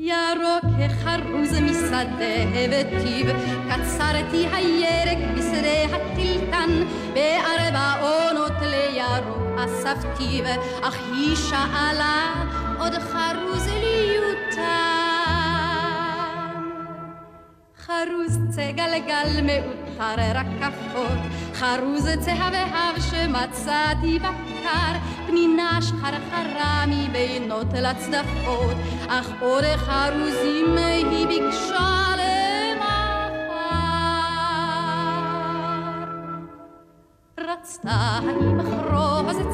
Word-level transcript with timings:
ירוק 0.00 0.64
כחרוז 0.78 1.52
משדה 1.52 2.36
וטיב, 2.70 3.26
קצרתי 3.70 4.46
הירק 4.52 5.18
בשדה 5.34 5.96
הטילטן, 5.96 6.70
בארבע 7.14 7.94
עונות 8.00 8.52
לירוק 8.62 9.58
אספתיו, 9.58 10.44
אך 10.82 10.96
היא 11.12 11.36
שאלה 11.36 12.44
עוד 12.78 12.92
חרוז 12.92 13.66
לי 13.66 14.16
יותן. 14.16 14.58
חרוז 17.86 18.38
צא 18.50 18.70
גלגל 18.70 19.40
מעוטר 19.42 20.22
רקפות, 20.34 21.18
חרוז 21.54 22.08
צהבהב 22.20 23.00
שמצאתי 23.10 24.18
בקר, 24.18 24.92
פנינה 25.28 25.78
שחרחרה 25.82 26.84
מבינות 26.86 27.66
לצדפות, 27.72 28.76
אך 29.08 29.30
עוד 29.40 29.64
חרוזים 29.76 30.76
היא 30.76 31.26
ביקשה 31.26 32.14
למחר. 32.16 33.28
רצתה 37.38 38.18
היא 38.22 38.54
מחרוז 38.54 39.36
את 39.36 39.52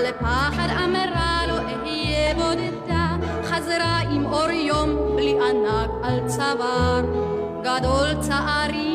הנהר, 0.00 0.06
על 0.06 0.12
פחד 0.20 0.68
אמרה 0.84 1.42
לו 1.48 1.54
אהיה 1.54 2.34
בודדה, 2.34 3.16
חזרה 3.44 3.98
עם 4.10 4.26
אור 4.26 4.50
יום 4.50 5.16
בלי 5.16 5.36
ענק 5.40 5.90
על 6.02 6.20
צוואר. 6.26 7.04
גדול 7.60 8.20
צערי, 8.20 8.89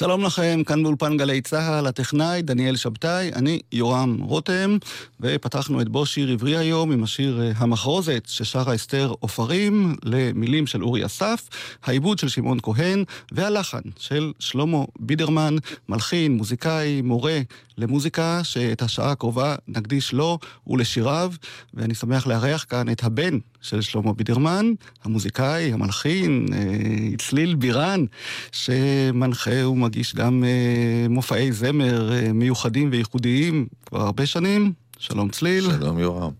שלום 0.00 0.24
לכם, 0.24 0.62
כאן 0.66 0.82
באולפן 0.82 1.16
גלי 1.16 1.40
צה"ל, 1.40 1.86
הטכנאי 1.86 2.42
דניאל 2.42 2.76
שבתאי, 2.76 3.32
אני 3.32 3.60
יורם 3.72 4.16
רותם, 4.20 4.76
ופתחנו 5.20 5.80
את 5.80 5.88
בו 5.88 6.06
שיר 6.06 6.30
עברי 6.30 6.56
היום 6.56 6.92
עם 6.92 7.02
השיר 7.02 7.40
אה, 7.42 7.52
המחרוזת 7.56 8.24
ששרה 8.26 8.74
אסתר 8.74 9.12
עופרים 9.20 9.96
למילים 10.04 10.66
של 10.66 10.84
אורי 10.84 11.06
אסף, 11.06 11.48
העיבוד 11.84 12.18
של 12.18 12.28
שמעון 12.28 12.58
כהן 12.62 13.04
והלחן 13.32 13.80
של 13.98 14.32
שלמה 14.38 14.84
בידרמן, 14.98 15.56
מלחין, 15.88 16.36
מוזיקאי, 16.36 17.02
מורה 17.02 17.40
למוזיקה, 17.78 18.40
שאת 18.44 18.82
השעה 18.82 19.10
הקרובה 19.10 19.56
נקדיש 19.68 20.12
לו 20.12 20.38
ולשיריו, 20.66 21.32
ואני 21.74 21.94
שמח 21.94 22.26
לארח 22.26 22.66
כאן 22.68 22.88
את 22.88 23.04
הבן 23.04 23.38
של 23.60 23.80
שלמה 23.80 24.12
בידרמן, 24.12 24.72
המוזיקאי, 25.04 25.72
המלחין, 25.72 26.46
אה, 26.52 27.16
צליל 27.18 27.54
בירן, 27.54 28.04
שמנחה 28.52 29.64
ומגיש 29.90 30.14
גם 30.14 30.44
אה, 30.44 31.06
מופעי 31.08 31.52
זמר 31.52 32.12
אה, 32.12 32.32
מיוחדים 32.32 32.88
וייחודיים 32.92 33.66
כבר 33.86 34.00
הרבה 34.00 34.26
שנים. 34.26 34.72
שלום 34.98 35.28
צליל. 35.28 35.64
שלום 35.70 35.98
יורם. 35.98 36.30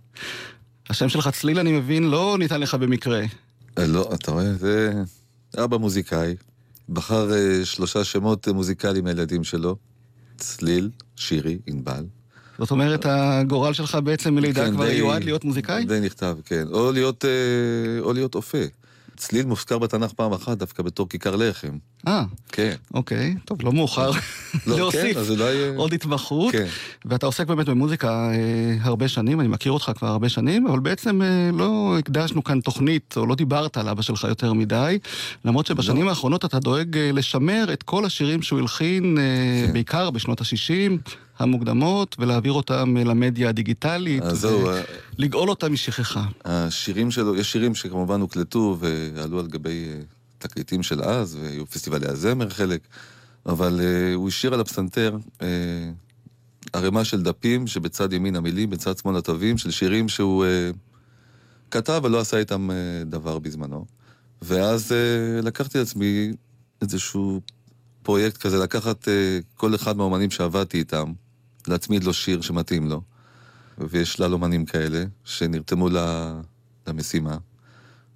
השם 0.90 1.08
שלך 1.08 1.28
צליל, 1.28 1.58
אני 1.58 1.72
מבין, 1.72 2.10
לא 2.10 2.36
ניתן 2.38 2.60
לך 2.60 2.74
במקרה. 2.74 3.20
אה, 3.78 3.86
לא, 3.86 4.10
אתה 4.14 4.30
רואה, 4.30 4.54
זה 4.54 4.92
אבא 5.64 5.76
מוזיקאי. 5.76 6.34
בחר 6.88 7.32
אה, 7.32 7.64
שלושה 7.64 8.04
שמות 8.04 8.48
אה, 8.48 8.52
מוזיקליים 8.52 9.06
לילדים 9.06 9.44
שלו. 9.44 9.76
צליל, 10.36 10.90
שירי, 11.16 11.58
ענבל. 11.66 12.04
זאת 12.58 12.70
אומרת, 12.70 13.06
הגורל 13.08 13.72
שלך 13.72 13.98
בעצם 14.04 14.34
מלידה 14.34 14.64
כן, 14.66 14.72
כבר 14.74 14.86
די- 14.86 14.92
יועד 14.92 15.24
להיות 15.24 15.44
מוזיקאי? 15.44 15.84
די 15.84 16.00
נכתב, 16.02 16.36
כן. 16.44 16.64
או 16.72 16.92
להיות, 16.92 17.24
אה, 17.24 17.30
או 18.00 18.12
להיות 18.12 18.34
אופה. 18.34 18.58
צליל 19.20 19.46
מוזכר 19.46 19.78
בתנ"ך 19.78 20.12
פעם 20.12 20.32
אחת, 20.32 20.58
דווקא 20.58 20.82
בתור 20.82 21.08
כיכר 21.08 21.36
לחם. 21.36 21.78
אה, 22.08 22.24
כן. 22.52 22.74
אוקיי, 22.94 23.34
טוב, 23.44 23.62
לא 23.62 23.72
מאוחר 23.72 24.10
לא, 24.66 24.90
כן, 24.92 25.12
אז 25.16 25.30
אולי... 25.30 25.62
אה, 25.62 25.72
עוד 25.76 25.92
התמחות. 25.92 26.52
כן. 26.52 26.66
ואתה 27.04 27.26
עוסק 27.26 27.46
באמת 27.46 27.68
במוזיקה 27.68 28.30
אה, 28.32 28.76
הרבה 28.80 29.08
שנים, 29.08 29.40
אני 29.40 29.48
מכיר 29.48 29.72
אותך 29.72 29.92
כבר 29.96 30.08
הרבה 30.08 30.28
שנים, 30.28 30.66
אבל 30.66 30.78
בעצם 30.78 31.22
אה, 31.22 31.50
לא 31.52 31.96
הקדשנו 31.98 32.44
כאן 32.44 32.60
תוכנית, 32.60 33.14
או 33.16 33.26
לא 33.26 33.34
דיברת 33.34 33.76
על 33.76 33.88
אבא 33.88 34.02
שלך 34.02 34.24
יותר 34.28 34.52
מדי, 34.52 34.98
למרות 35.44 35.66
שבשנים 35.66 36.08
האחרונות 36.08 36.44
אתה 36.44 36.58
דואג 36.58 36.96
אה, 36.96 37.12
לשמר 37.12 37.72
את 37.72 37.82
כל 37.82 38.04
השירים 38.04 38.42
שהוא 38.42 38.60
הלחין, 38.60 39.18
אה, 39.18 39.66
כן. 39.66 39.72
בעיקר 39.72 40.10
בשנות 40.10 40.40
ה-60, 40.40 41.12
המוקדמות 41.40 42.16
ולהעביר 42.18 42.52
אותם 42.52 42.96
למדיה 42.96 43.48
הדיגיטלית. 43.48 44.22
אז 44.22 44.40
זהו, 44.40 44.68
לגאול 45.18 45.50
אותם 45.50 45.72
משכחה. 45.72 46.24
השירים 46.44 47.10
שלו, 47.10 47.36
יש 47.36 47.52
שירים 47.52 47.74
שכמובן 47.74 48.20
הוקלטו 48.20 48.76
ועלו 48.80 49.40
על 49.40 49.46
גבי 49.46 49.86
אה, 49.88 50.00
תקליטים 50.38 50.82
של 50.82 51.02
אז, 51.02 51.38
והיו 51.42 51.66
פסטיבלי 51.66 52.06
הזמר 52.08 52.50
חלק, 52.50 52.80
אבל 53.46 53.80
uh, 53.80 54.14
הוא 54.14 54.28
השאיר 54.28 54.54
על 54.54 54.60
הפסנתר 54.60 55.16
uh, 55.38 55.42
ערימה 56.72 57.04
של 57.04 57.22
דפים 57.22 57.66
שבצד 57.66 58.12
ימין 58.12 58.36
המילים, 58.36 58.70
בצד 58.70 58.98
שמאל 58.98 59.16
התווים, 59.16 59.58
של 59.58 59.70
שירים 59.70 60.08
שהוא 60.08 60.44
uh, 60.44 60.76
כתב 61.70 62.00
ולא 62.04 62.20
עשה 62.20 62.36
איתם 62.36 62.70
uh, 62.70 63.04
דבר 63.08 63.38
בזמנו. 63.38 63.84
ואז 64.42 64.92
uh, 64.92 65.44
לקחתי 65.44 65.78
לעצמי 65.78 66.32
איזשהו 66.82 67.40
פרויקט 68.02 68.36
כזה, 68.36 68.58
לקחת 68.58 69.04
uh, 69.04 69.10
כל 69.54 69.74
אחד 69.74 69.96
מהאומנים 69.96 70.30
שעבדתי 70.30 70.78
איתם, 70.78 71.12
להצמיד 71.68 72.04
לו 72.04 72.12
שיר 72.12 72.40
שמתאים 72.40 72.88
לו. 72.88 73.02
ויש 73.78 74.12
שלל 74.12 74.32
אומנים 74.32 74.64
כאלה 74.64 75.04
שנרתמו 75.24 75.88
למשימה. 76.86 77.36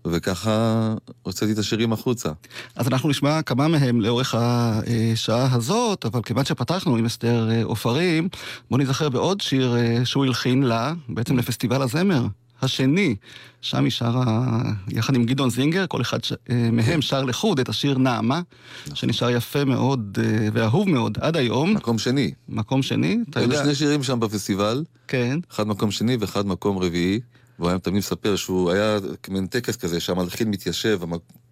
וככה 0.07 0.95
הוצאתי 1.23 1.53
את 1.53 1.59
השירים 1.59 1.93
החוצה. 1.93 2.33
אז 2.77 2.89
אנחנו 2.89 3.09
נשמע 3.09 3.43
כמה 3.43 3.69
מהם 3.69 4.01
לאורך 4.01 4.35
השעה 4.39 5.55
הזאת, 5.55 6.05
אבל 6.05 6.23
כיוון 6.23 6.45
שפתחנו 6.45 6.97
עם 6.97 7.05
אסתר 7.05 7.49
עופרים, 7.63 8.29
בואו 8.71 8.81
נזכר 8.81 9.09
בעוד 9.09 9.41
שיר 9.41 9.77
אה, 9.77 10.05
שהוא 10.05 10.25
הלחין 10.25 10.63
לה, 10.63 10.93
בעצם 11.09 11.37
לפסטיבל 11.37 11.83
הזמר. 11.83 12.27
השני, 12.65 13.17
שם 13.61 13.85
היא 13.85 13.91
שרה 13.91 14.63
יחד 14.89 15.15
עם 15.15 15.25
גדעון 15.25 15.51
זינגר, 15.51 15.87
כל 15.87 16.01
אחד 16.01 16.25
ש... 16.25 16.33
אה, 16.51 16.69
מהם 16.73 17.03
שר 17.03 17.25
לחוד 17.25 17.61
את 17.61 17.69
השיר 17.69 17.99
נעמה, 17.99 18.41
נכון. 18.83 18.97
שנשאר 18.97 19.31
יפה 19.31 19.65
מאוד 19.65 20.19
אה, 20.23 20.49
ואהוב 20.53 20.89
מאוד 20.89 21.19
עד 21.21 21.37
היום. 21.37 21.75
מקום 21.75 21.99
שני. 21.99 22.33
מקום 22.49 22.83
שני, 22.83 23.19
אתה 23.31 23.41
יודע. 23.41 23.57
היו 23.57 23.65
שני 23.65 23.75
שירים 23.75 24.03
שם 24.03 24.21
בפסטיבל. 24.21 24.85
כן. 25.09 25.39
אחד 25.51 25.67
מקום 25.67 25.91
שני 25.91 26.17
ואחד 26.17 26.47
מקום 26.47 26.79
רביעי. 26.79 27.21
והוא 27.59 27.69
היה 27.69 27.79
תמיד 27.79 27.99
מספר 27.99 28.37
שהוא 28.37 28.71
היה 28.71 28.99
כמין 29.23 29.47
טקס 29.47 29.77
כזה 29.77 30.01
שהמלחין 30.01 30.51
מתיישב 30.51 31.01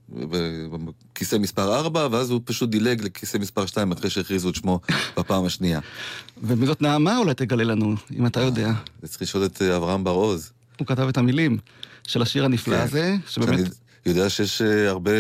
בכיסא 0.08 1.36
מספר 1.36 1.76
4, 1.78 2.08
ואז 2.10 2.30
הוא 2.30 2.40
פשוט 2.44 2.70
דילג 2.70 3.04
לכיסא 3.04 3.38
מספר 3.38 3.66
2 3.66 3.92
אחרי 3.92 4.10
שהכריזו 4.10 4.50
את 4.50 4.54
שמו 4.54 4.80
בפעם 5.18 5.44
השנייה. 5.44 5.80
ומי 6.42 6.66
זאת 6.66 6.82
נעמה 6.82 7.18
אולי 7.18 7.34
תגלה 7.34 7.64
לנו, 7.64 7.94
אם 8.16 8.26
אתה 8.26 8.40
יודע. 8.40 8.72
צריך 9.06 9.22
לשאול 9.22 9.44
את 9.44 9.62
אה, 9.62 9.76
אברהם 9.76 10.04
בר-עוז. 10.04 10.52
הוא 10.78 10.86
כתב 10.86 11.08
את 11.08 11.18
המילים 11.18 11.58
של 12.06 12.22
השיר 12.22 12.44
הנפלא 12.44 12.76
כן. 12.76 12.82
הזה, 12.82 13.16
שבאמת... 13.28 13.58
אני 13.58 14.14
יודע 14.14 14.30
שיש 14.30 14.62
אה, 14.62 14.88
הרבה 14.88 15.10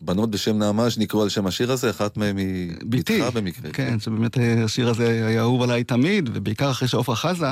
בנות 0.00 0.30
בשם 0.30 0.58
נעמה 0.58 0.90
שנקראו 0.90 1.22
על 1.22 1.28
שם 1.28 1.46
השיר 1.46 1.72
הזה, 1.72 1.90
אחת 1.90 2.16
מהן 2.16 2.36
היא 2.36 2.72
ביתך 2.82 3.24
במקרה. 3.34 3.70
כן, 3.72 4.00
שבאמת 4.00 4.38
אה, 4.38 4.64
השיר 4.64 4.88
הזה 4.88 5.26
היה 5.26 5.40
אהוב 5.40 5.62
עליי 5.62 5.84
תמיד, 5.84 6.30
ובעיקר 6.32 6.70
אחרי 6.70 6.88
שעופרה 6.88 7.16
חזה 7.16 7.46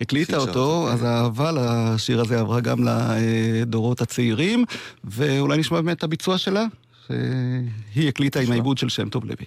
הקליטה 0.00 0.36
אותו, 0.36 0.88
אז 0.90 1.02
האהבה 1.02 1.52
לשיר 1.52 2.20
הזה 2.20 2.40
עברה 2.40 2.60
גם 2.60 2.78
לדורות 2.88 4.00
הצעירים, 4.00 4.64
ואולי 5.04 5.58
נשמע 5.58 5.80
באמת 5.80 5.98
את 5.98 6.04
הביצוע 6.04 6.38
שלה, 6.38 6.66
שהיא 7.06 8.08
הקליטה 8.08 8.40
עם 8.40 8.52
העיבוד 8.52 8.78
של 8.78 8.88
שם 8.88 9.08
טוב 9.08 9.24
לוי. 9.24 9.46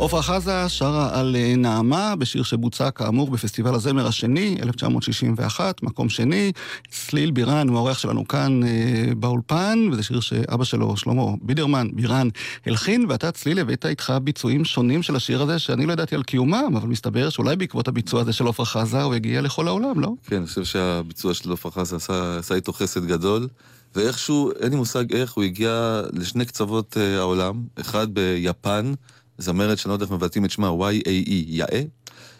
עפרה 0.00 0.22
חזה 0.22 0.68
שרה 0.68 1.20
על 1.20 1.36
אה, 1.36 1.56
נעמה 1.56 2.16
בשיר 2.16 2.42
שבוצע 2.42 2.90
כאמור 2.90 3.30
בפסטיבל 3.30 3.74
הזמר 3.74 4.06
השני, 4.06 4.56
1961, 4.62 5.82
מקום 5.82 6.08
שני. 6.08 6.52
צליל 6.90 7.30
בירן 7.30 7.68
הוא 7.68 7.76
האורח 7.76 7.98
שלנו 7.98 8.28
כאן 8.28 8.60
אה, 8.64 9.14
באולפן, 9.16 9.88
וזה 9.92 10.02
שיר 10.02 10.20
שאבא 10.20 10.64
שלו, 10.64 10.96
שלמה 10.96 11.22
בידרמן, 11.42 11.88
בירן, 11.92 12.28
הלחין, 12.66 13.06
ואתה 13.08 13.32
צליל 13.32 13.58
הבאת 13.58 13.86
איתך 13.86 14.14
ביצועים 14.22 14.64
שונים 14.64 15.02
של 15.02 15.16
השיר 15.16 15.42
הזה, 15.42 15.58
שאני 15.58 15.86
לא 15.86 15.92
ידעתי 15.92 16.14
על 16.14 16.22
קיומם, 16.22 16.76
אבל 16.76 16.88
מסתבר 16.88 17.28
שאולי 17.28 17.56
בעקבות 17.56 17.88
הביצוע 17.88 18.20
הזה 18.20 18.32
של 18.32 18.48
עפרה 18.48 18.66
חזה 18.66 19.02
הוא 19.02 19.14
הגיע 19.14 19.40
לכל 19.40 19.68
העולם, 19.68 20.00
לא? 20.00 20.12
כן, 20.26 20.36
אני 20.36 20.46
חושב 20.46 20.64
שהביצוע 20.64 21.34
של 21.34 21.52
עפרה 21.52 21.72
חזה 21.72 21.96
עשה, 21.96 22.38
עשה 22.38 22.54
איתו 22.54 22.72
חסד 22.72 23.04
גדול. 23.04 23.48
ואיכשהו, 23.94 24.50
אין 24.60 24.70
לי 24.70 24.76
מושג 24.76 25.12
איך, 25.14 25.32
הוא 25.32 25.44
הגיע 25.44 26.02
לשני 26.12 26.44
קצוות 26.44 26.96
uh, 26.96 27.18
העולם, 27.18 27.62
אחד 27.80 28.14
ביפן, 28.14 28.92
זמרת 29.38 29.78
שאני 29.78 29.90
לא 29.90 29.94
יודע 29.94 30.04
איך 30.04 30.12
מבטאים 30.12 30.44
את 30.44 30.50
שמה, 30.50 30.68
Y-A-E, 30.68 31.30
יאה, 31.46 31.82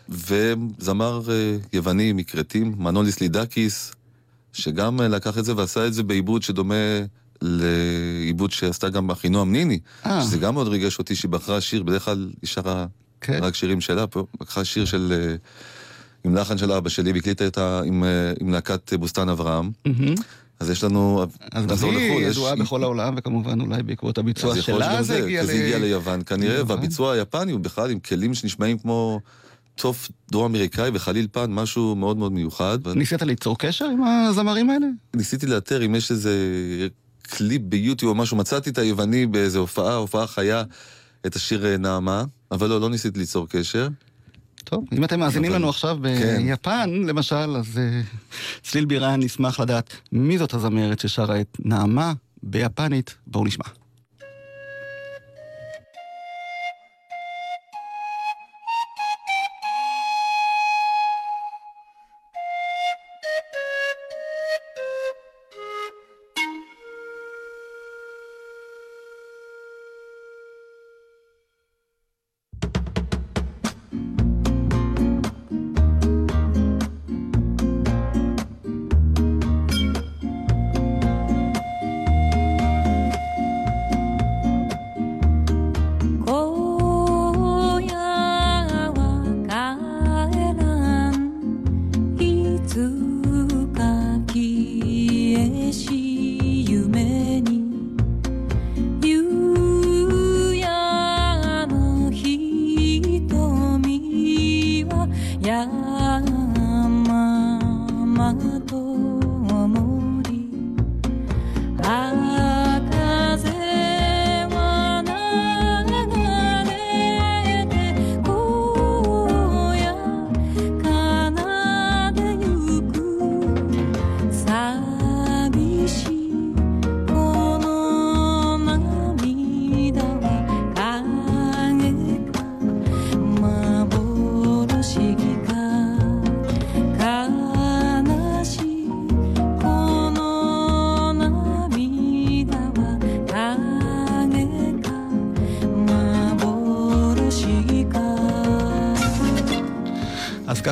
וזמר 0.08 1.22
אה, 1.28 1.56
יווני 1.72 2.12
מכרתים, 2.12 2.74
מנוליס 2.78 3.20
לידקיס, 3.20 3.92
שגם 4.52 5.00
אה, 5.00 5.08
לקח 5.08 5.38
את 5.38 5.44
זה 5.44 5.56
ועשה 5.56 5.86
את 5.86 5.94
זה 5.94 6.02
בעיבוד 6.02 6.42
שדומה 6.42 6.74
לעיבוד 7.42 8.50
שעשתה 8.50 8.88
גם 8.88 9.10
אחינועם 9.10 9.52
ניני, 9.52 9.78
אה. 10.06 10.22
שזה 10.22 10.38
גם 10.38 10.54
מאוד 10.54 10.68
ריגש 10.68 10.98
אותי 10.98 11.14
שהיא 11.14 11.30
בחרה 11.30 11.60
שיר, 11.60 11.82
בדרך 11.82 12.04
כלל 12.04 12.30
היא 12.42 12.48
שרה 12.48 12.86
כן. 13.20 13.38
רק 13.42 13.54
שירים 13.54 13.80
שלה 13.80 14.06
פה. 14.06 14.26
לקחה 14.40 14.64
שיר 14.64 14.84
של... 14.84 15.36
עם 16.24 16.34
לחן 16.34 16.58
של 16.58 16.72
אבא 16.72 16.88
שלי, 16.88 17.12
והקליטה 17.12 17.82
עם, 17.84 18.04
עם 18.40 18.52
להקת 18.52 18.92
בוסתן 18.94 19.28
אברהם. 19.28 19.70
מהמם. 19.86 20.14
אז 20.60 20.70
יש 20.70 20.84
לנו... 20.84 21.24
אז 21.52 21.66
גם 21.66 21.76
היא 21.82 22.08
לחו"ל, 22.08 22.22
יש- 22.22 22.36
ידועה 22.36 22.56
בכל 22.56 22.82
העולם, 22.82 23.14
וכמובן 23.16 23.60
אולי 23.60 23.82
בעקבות 23.82 24.18
הביצוע 24.18 24.62
שלה 24.62 25.02
זה 25.02 25.24
הגיע 25.24 25.40
כי 25.40 25.46
זה 25.46 25.52
הגיע 25.52 25.78
ליוון 25.78 26.22
כנראה, 26.26 26.56
ליוון. 26.56 26.76
והביצוע 26.76 27.12
היפני 27.12 27.52
הוא 27.52 27.60
בכלל 27.60 27.90
עם 27.90 27.98
כלים 28.00 28.34
שנשמעים 28.34 28.78
כמו 28.78 29.20
תוף 29.74 30.08
דרום 30.30 30.44
אמריקאי 30.44 30.90
וחליל 30.94 31.28
פן, 31.32 31.52
משהו 31.52 31.94
מאוד 31.96 32.16
מאוד 32.16 32.32
מיוחד. 32.32 32.78
ניסית 32.88 33.22
ליצור 33.22 33.58
קשר 33.58 33.84
עם 33.84 34.02
הזמרים 34.04 34.70
האלה? 34.70 34.86
ניסיתי 35.16 35.46
לאתר 35.46 35.84
אם 35.86 35.94
יש 35.94 36.10
איזה 36.10 36.32
קליפ 37.22 37.62
ביוטיוב 37.62 38.10
או 38.16 38.22
משהו, 38.22 38.36
מצאתי 38.36 38.70
את 38.70 38.78
היווני 38.78 39.26
באיזה 39.26 39.58
הופעה, 39.58 39.94
הופעה 39.94 40.26
חיה, 40.26 40.62
את 41.26 41.36
השיר 41.36 41.66
אה, 41.66 41.76
נעמה, 41.76 42.24
אבל 42.50 42.68
לא, 42.68 42.80
לא 42.80 42.90
ניסיתי 42.90 43.18
ליצור 43.18 43.48
קשר. 43.48 43.88
טוב, 44.68 44.84
אם 44.92 45.04
אתם 45.04 45.20
מאזינים 45.20 45.52
לנו 45.52 45.68
עכשיו 45.68 45.98
כן. 46.02 46.46
ביפן, 46.46 46.90
למשל, 47.06 47.34
אז 47.56 47.78
אה, 47.78 48.00
צליל 48.62 48.84
בירן 48.84 49.20
נשמח 49.22 49.60
לדעת 49.60 49.96
מי 50.12 50.38
זאת 50.38 50.54
הזמרת 50.54 50.98
ששרה 50.98 51.40
את 51.40 51.56
נעמה 51.64 52.12
ביפנית. 52.42 53.14
בואו 53.26 53.44
נשמע. 53.44 53.64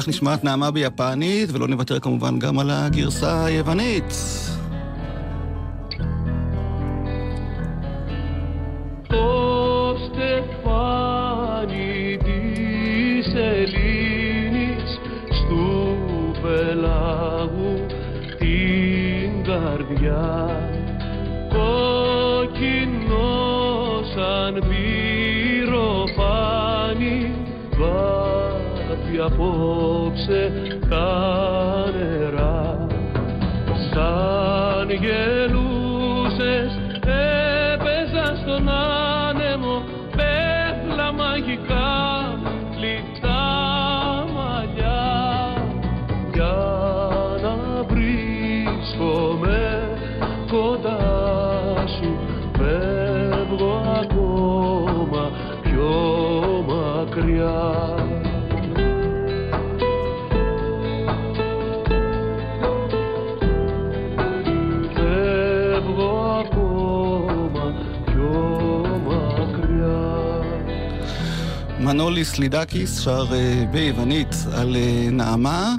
כך 0.05 0.09
נשמעת 0.09 0.45
נעמה 0.45 0.71
ביפנית, 0.71 1.51
ולא 1.53 1.69
נוותר 1.69 2.01
כמובן 2.01 2.39
גם 2.39 2.59
על 2.59 2.71
הגרסה 2.71 3.45
היוונית. 3.45 4.05
Miguel 34.95 35.64
מנוליס 71.95 72.39
לידקיס 72.39 72.99
שר 73.01 73.27
אה, 73.33 73.65
ביוונית 73.73 74.29
על 74.53 74.77
אה, 74.77 75.09
נעמה. 75.11 75.75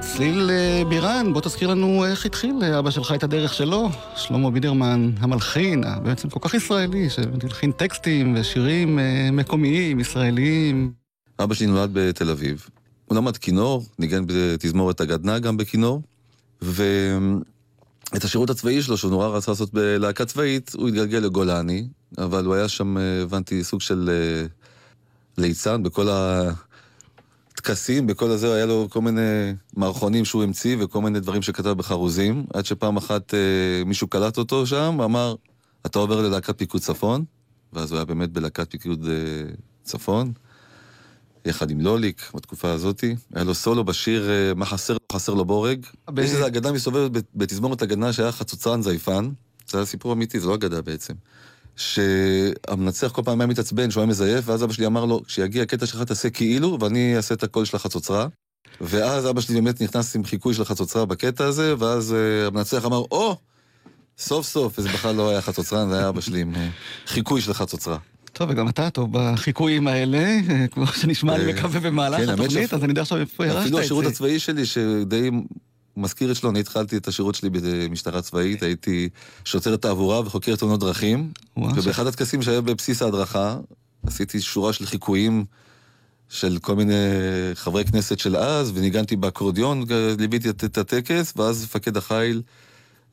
צליל 0.00 0.50
אה, 0.50 0.82
בירן, 0.88 1.32
בוא 1.32 1.40
תזכיר 1.40 1.68
לנו 1.68 2.04
איך 2.04 2.26
התחיל 2.26 2.64
אבא 2.78 2.90
שלך 2.90 3.12
את 3.14 3.22
הדרך 3.22 3.54
שלו, 3.54 3.88
שלמה 4.16 4.50
בידרמן, 4.50 5.10
המלחין, 5.18 5.84
בעצם 6.02 6.28
כל 6.28 6.40
כך 6.42 6.54
ישראלי, 6.54 7.10
שהלחין 7.10 7.72
טקסטים 7.72 8.34
ושירים 8.38 8.98
מקומיים, 9.32 10.00
ישראליים. 10.00 10.92
אבא 11.38 11.54
שלי 11.54 11.66
נולד 11.66 11.90
בתל 11.92 12.30
אביב. 12.30 12.68
הוא 13.06 13.16
למד 13.16 13.36
כינור, 13.36 13.84
ניגן 13.98 14.24
בתזמורת 14.26 15.00
הגדנ"ע 15.00 15.38
גם 15.38 15.56
בכינור, 15.56 16.02
ואת 16.62 18.24
השירות 18.24 18.50
הצבאי 18.50 18.82
שלו, 18.82 18.96
שהוא 18.96 19.10
נורא 19.10 19.28
רצה 19.28 19.50
לעשות 19.50 19.74
בלהקה 19.74 20.24
צבאית, 20.24 20.72
הוא 20.74 20.88
התגלגל 20.88 21.18
לגולני, 21.18 21.88
אבל 22.18 22.44
הוא 22.44 22.54
היה 22.54 22.68
שם, 22.68 22.96
הבנתי, 23.22 23.64
סוג 23.64 23.80
של 23.80 24.10
ליצן 25.40 25.82
בכל 25.82 26.08
הטקסים, 27.54 28.06
בכל 28.06 28.30
הזה, 28.30 28.54
היה 28.54 28.66
לו 28.66 28.86
כל 28.90 29.00
מיני 29.00 29.52
מערכונים 29.76 30.24
שהוא 30.24 30.42
המציא 30.42 30.76
וכל 30.80 31.00
מיני 31.00 31.20
דברים 31.20 31.42
שכתב 31.42 31.70
בחרוזים, 31.70 32.46
עד 32.54 32.66
שפעם 32.66 32.96
אחת 32.96 33.34
אה, 33.34 33.38
מישהו 33.86 34.08
קלט 34.08 34.38
אותו 34.38 34.66
שם, 34.66 34.96
ואמר, 35.00 35.34
אתה 35.86 35.98
עובר 35.98 36.20
ללהקת 36.22 36.58
פיקוד 36.58 36.80
צפון, 36.80 37.24
ואז 37.72 37.90
הוא 37.92 37.96
היה 37.98 38.04
באמת 38.04 38.30
בלהקת 38.30 38.70
פיקוד 38.70 39.06
אה, 39.08 39.52
צפון. 39.82 40.32
יחד 41.44 41.70
עם 41.70 41.80
לוליק 41.80 42.30
בתקופה 42.34 42.72
הזאתי. 42.72 43.16
היה 43.34 43.44
לו 43.44 43.54
סולו 43.54 43.84
בשיר 43.84 44.30
אה, 44.30 44.54
"מה 44.54 44.66
חסר 44.66 44.92
לו, 44.92 44.98
חסר 45.12 45.34
לו 45.34 45.44
בורג". 45.44 45.86
ב- 46.10 46.18
יש 46.18 46.30
איזו 46.30 46.46
אגדה 46.46 46.72
מסתובבת 46.72 47.24
בתזמורת 47.34 47.82
הגדנ"ע 47.82 48.12
שהיה 48.12 48.32
חצוצרן 48.32 48.82
זייפן. 48.82 49.30
זה 49.68 49.78
היה 49.78 49.84
סיפור 49.86 50.12
אמיתי, 50.12 50.40
זה 50.40 50.48
לא 50.48 50.54
אגדה 50.54 50.82
בעצם. 50.82 51.14
שהמנצח 51.80 53.12
כל 53.12 53.22
פעם 53.24 53.40
היה 53.40 53.48
מתעצבן 53.48 53.90
שהוא 53.90 54.00
היה 54.00 54.08
מזייף, 54.08 54.48
ואז 54.48 54.64
אבא 54.64 54.72
שלי 54.72 54.86
אמר 54.86 55.04
לו, 55.04 55.22
כשיגיע 55.26 55.62
הקטע 55.62 55.86
שלך 55.86 56.02
תעשה 56.02 56.30
כאילו, 56.30 56.78
ואני 56.80 57.16
אעשה 57.16 57.34
את 57.34 57.42
הקול 57.42 57.64
של 57.64 57.76
החצוצרה. 57.76 58.26
ואז 58.80 59.30
אבא 59.30 59.40
שלי 59.40 59.54
באמת 59.54 59.80
נכנס 59.80 60.16
עם 60.16 60.24
חיקוי 60.24 60.54
של 60.54 60.62
החצוצרה 60.62 61.04
בקטע 61.04 61.44
הזה, 61.44 61.74
ואז 61.78 62.14
אה, 62.14 62.46
המנצח 62.46 62.84
אמר, 62.84 63.02
או! 63.10 63.36
סוף 64.18 64.46
סוף, 64.46 64.78
וזה 64.78 64.88
בכלל 64.88 65.14
לא 65.14 65.30
היה 65.30 65.40
חצוצרן, 65.42 65.88
זה 65.88 65.98
היה 65.98 66.08
אבא 66.08 66.20
שלי 66.20 66.40
עם 66.40 66.54
אה, 66.54 66.68
חיקוי 67.06 67.40
של 67.40 67.54
חצוצרה. 67.54 67.98
טוב, 68.32 68.50
וגם 68.50 68.68
אתה 68.68 68.90
טוב 68.90 69.08
בחיקויים 69.12 69.88
האלה, 69.88 70.18
אה, 70.18 70.66
כמו 70.70 70.86
שנשמע, 70.86 71.36
אני 71.36 71.52
מקווה, 71.52 71.80
במהלך 71.80 72.20
כן, 72.20 72.28
התוכנית, 72.28 72.74
אז 72.74 72.84
אני 72.84 72.90
יודע 72.90 73.02
עכשיו 73.02 73.18
איפה 73.18 73.46
ירשת 73.46 73.56
את 73.56 73.62
זה. 73.62 73.68
אפילו 73.68 73.78
השירות 73.78 74.04
הצבאי 74.04 74.38
שלי, 74.38 74.66
שדי 74.66 75.30
מזכיר 76.00 76.30
את 76.30 76.36
שלו, 76.36 76.50
אני 76.50 76.60
התחלתי 76.60 76.96
את 76.96 77.08
השירות 77.08 77.34
שלי 77.34 77.50
במשטרה 77.52 78.22
צבאית, 78.22 78.62
הייתי 78.62 79.08
שוטר 79.44 79.76
תעבורה 79.76 80.20
וחוקר 80.20 80.56
תאונות 80.56 80.80
דרכים, 80.80 81.32
ובאחד 81.56 82.06
הטקסים 82.06 82.42
שהיה 82.42 82.60
בבסיס 82.60 83.02
ההדרכה, 83.02 83.56
עשיתי 84.06 84.40
שורה 84.40 84.72
של 84.72 84.86
חיקויים 84.86 85.44
של 86.28 86.58
כל 86.60 86.76
מיני 86.76 86.94
חברי 87.54 87.84
כנסת 87.84 88.18
של 88.18 88.36
אז, 88.36 88.72
וניגנתי 88.74 89.16
באקורדיון, 89.16 89.84
ליוויתי 90.18 90.50
את, 90.50 90.64
את 90.64 90.78
הטקס, 90.78 91.32
ואז 91.36 91.64
מפקד 91.64 91.96
החיל 91.96 92.42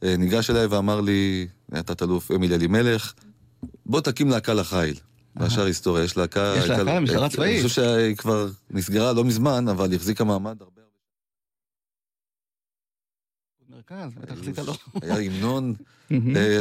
אה, 0.03 0.17
ניגש 0.17 0.49
אליי 0.49 0.65
ואמר 0.65 1.01
לי, 1.01 1.47
היה 1.71 1.83
תת-אלוף 1.83 2.31
אמיל 2.31 2.53
אלימלך, 2.53 3.13
בוא 3.85 4.01
תקים 4.01 4.29
להקה 4.29 4.53
לחיל. 4.53 4.95
והשאר 5.35 5.65
היסטוריה, 5.65 6.03
יש 6.03 6.17
להקה... 6.17 6.53
יש 6.57 6.69
להקה 6.69 6.83
למשטרה 6.83 7.29
צבאית. 7.29 7.59
אני 7.59 7.67
חושב 7.67 7.81
שהיא 7.81 8.15
כבר 8.15 8.49
נסגרה 8.71 9.13
לא 9.13 9.23
מזמן, 9.23 9.67
אבל 9.67 9.95
החזיקה 9.95 10.23
מעמד 10.23 10.55
הרבה... 10.59 10.76
בטח 13.91 14.33
עשית 14.41 14.57
לו. 14.57 14.73
היה 15.01 15.15
המנון 15.19 15.73
אה, 16.11 16.59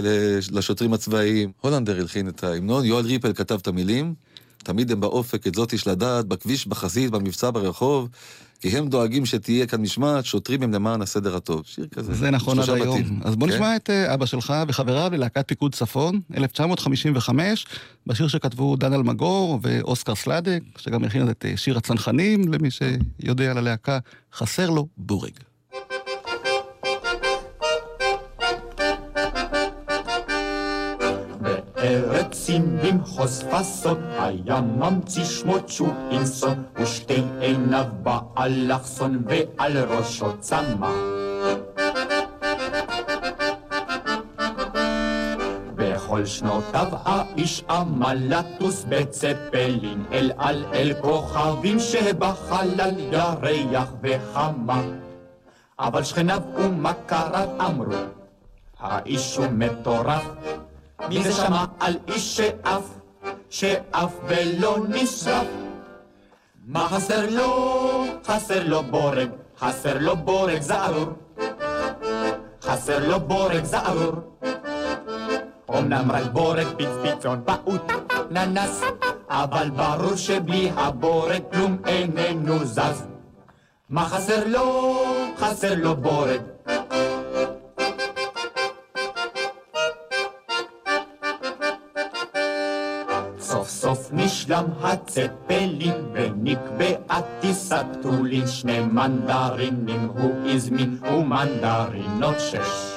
לשוטרים 0.52 0.92
הצבאיים. 0.92 1.52
הולנדר 1.60 2.00
הלחין 2.00 2.28
את 2.28 2.44
ההמנון, 2.44 2.84
יואל 2.84 3.04
ריפל 3.04 3.32
כתב 3.32 3.58
את 3.62 3.66
המילים. 3.66 4.14
תמיד 4.58 4.90
הם 4.90 5.00
באופק, 5.00 5.46
את 5.46 5.54
זאת 5.54 5.72
יש 5.72 5.86
לדעת, 5.86 6.26
בכביש, 6.26 6.66
בחזית, 6.66 7.10
במבצע, 7.10 7.50
ברחוב, 7.50 8.08
כי 8.60 8.68
הם 8.78 8.88
דואגים 8.88 9.26
שתהיה 9.26 9.66
כאן 9.66 9.80
משמעת, 9.80 10.24
שוטרים 10.24 10.62
הם 10.62 10.72
למען 10.72 11.02
הסדר 11.02 11.36
הטוב. 11.36 11.62
שיר 11.64 11.86
כזה. 11.86 12.14
זה 12.14 12.30
נכון 12.30 12.58
עד 12.58 12.70
היום. 12.70 13.02
בתים. 13.02 13.20
אז 13.24 13.36
בוא 13.36 13.48
כן? 13.48 13.54
נשמע 13.54 13.76
את 13.76 13.90
אה, 13.90 14.14
אבא 14.14 14.26
שלך 14.26 14.54
וחבריו 14.68 15.10
ללהקת 15.12 15.48
פיקוד 15.48 15.74
צפון, 15.74 16.20
1955, 16.36 17.66
בשיר 18.06 18.28
שכתבו 18.28 18.76
דן 18.76 18.92
אלמגור 18.92 19.58
ואוסקר 19.62 20.14
סלדק, 20.14 20.62
שגם 20.78 21.04
הכין 21.04 21.30
את 21.30 21.44
אה, 21.48 21.56
שיר 21.56 21.78
הצנחנים, 21.78 22.52
למי 22.52 22.68
שיודע 22.70 23.50
על 23.50 23.58
הלהקה, 23.58 23.98
חסר 24.34 24.70
לו 24.70 24.86
בורג. 24.96 25.32
סין 32.46 32.78
במחוז 32.82 33.42
פאסון 33.50 34.02
היה 34.18 34.60
ממציא 34.60 35.24
שמו 35.24 35.56
צ'ו 35.66 35.86
אינסון 36.10 36.62
ושתי 36.76 37.22
עיניו 37.40 37.84
באלכסון 38.02 39.22
ועל 39.26 39.78
ראשו 39.78 40.38
צמא 40.40 40.92
בכל 45.74 46.24
שנותיו 46.24 46.86
האיש 47.04 47.64
עמל 47.70 48.18
לטוס 48.20 48.84
בצפלין 48.88 50.04
אל 50.12 50.32
על 50.38 50.64
אל 50.72 50.92
כוכבים 51.00 51.78
שבחלל 51.80 52.94
ירח 52.98 53.92
וחמה 54.02 54.82
אבל 55.78 56.02
שכניו 56.02 56.40
ומכריו 56.56 57.48
אמרו 57.60 57.96
האיש 58.80 59.36
הוא 59.36 59.46
מטורף 59.46 60.24
מי 61.08 61.22
זה 61.22 61.32
שמע 61.32 61.64
על 61.80 61.96
איש 62.08 62.36
שאף, 62.36 62.82
שאף 63.50 64.12
ולא 64.26 64.76
נשרף? 64.88 65.46
מה 66.66 66.88
חסר 66.88 67.30
לו? 67.30 68.04
חסר 68.24 68.64
לו 68.64 68.82
בורג, 68.82 69.28
חסר 69.58 69.98
לו 69.98 70.16
בורג 70.16 70.60
זערור. 70.60 71.06
חסר 72.62 73.08
לו 73.08 73.20
בורג 73.20 73.64
זערור. 73.64 74.12
אמנם 75.70 76.12
רק 76.12 76.24
בורג 76.32 76.66
פצפיצון 76.78 77.42
פעוט 77.44 77.92
ננס, 78.30 78.82
אבל 79.28 79.70
ברור 79.70 80.16
שבלי 80.16 80.70
הבורג 80.76 81.42
כלום 81.52 81.76
איננו 81.86 82.64
זז. 82.64 83.06
מה 83.90 84.04
חסר 84.08 84.42
לו? 84.46 84.96
חסר 85.38 85.74
לו 85.76 85.96
בורג. 85.96 86.55
נשלם 94.12 94.64
הצפלין 94.80 95.94
ונקבעה 96.12 97.20
טיסת 97.40 97.86
טולין 98.02 98.46
שני 98.46 98.80
מנדרינים 98.80 100.08
הוא 100.16 100.48
הזמין 100.48 100.98
ומנדרינות 101.12 102.40
שש 102.40 102.96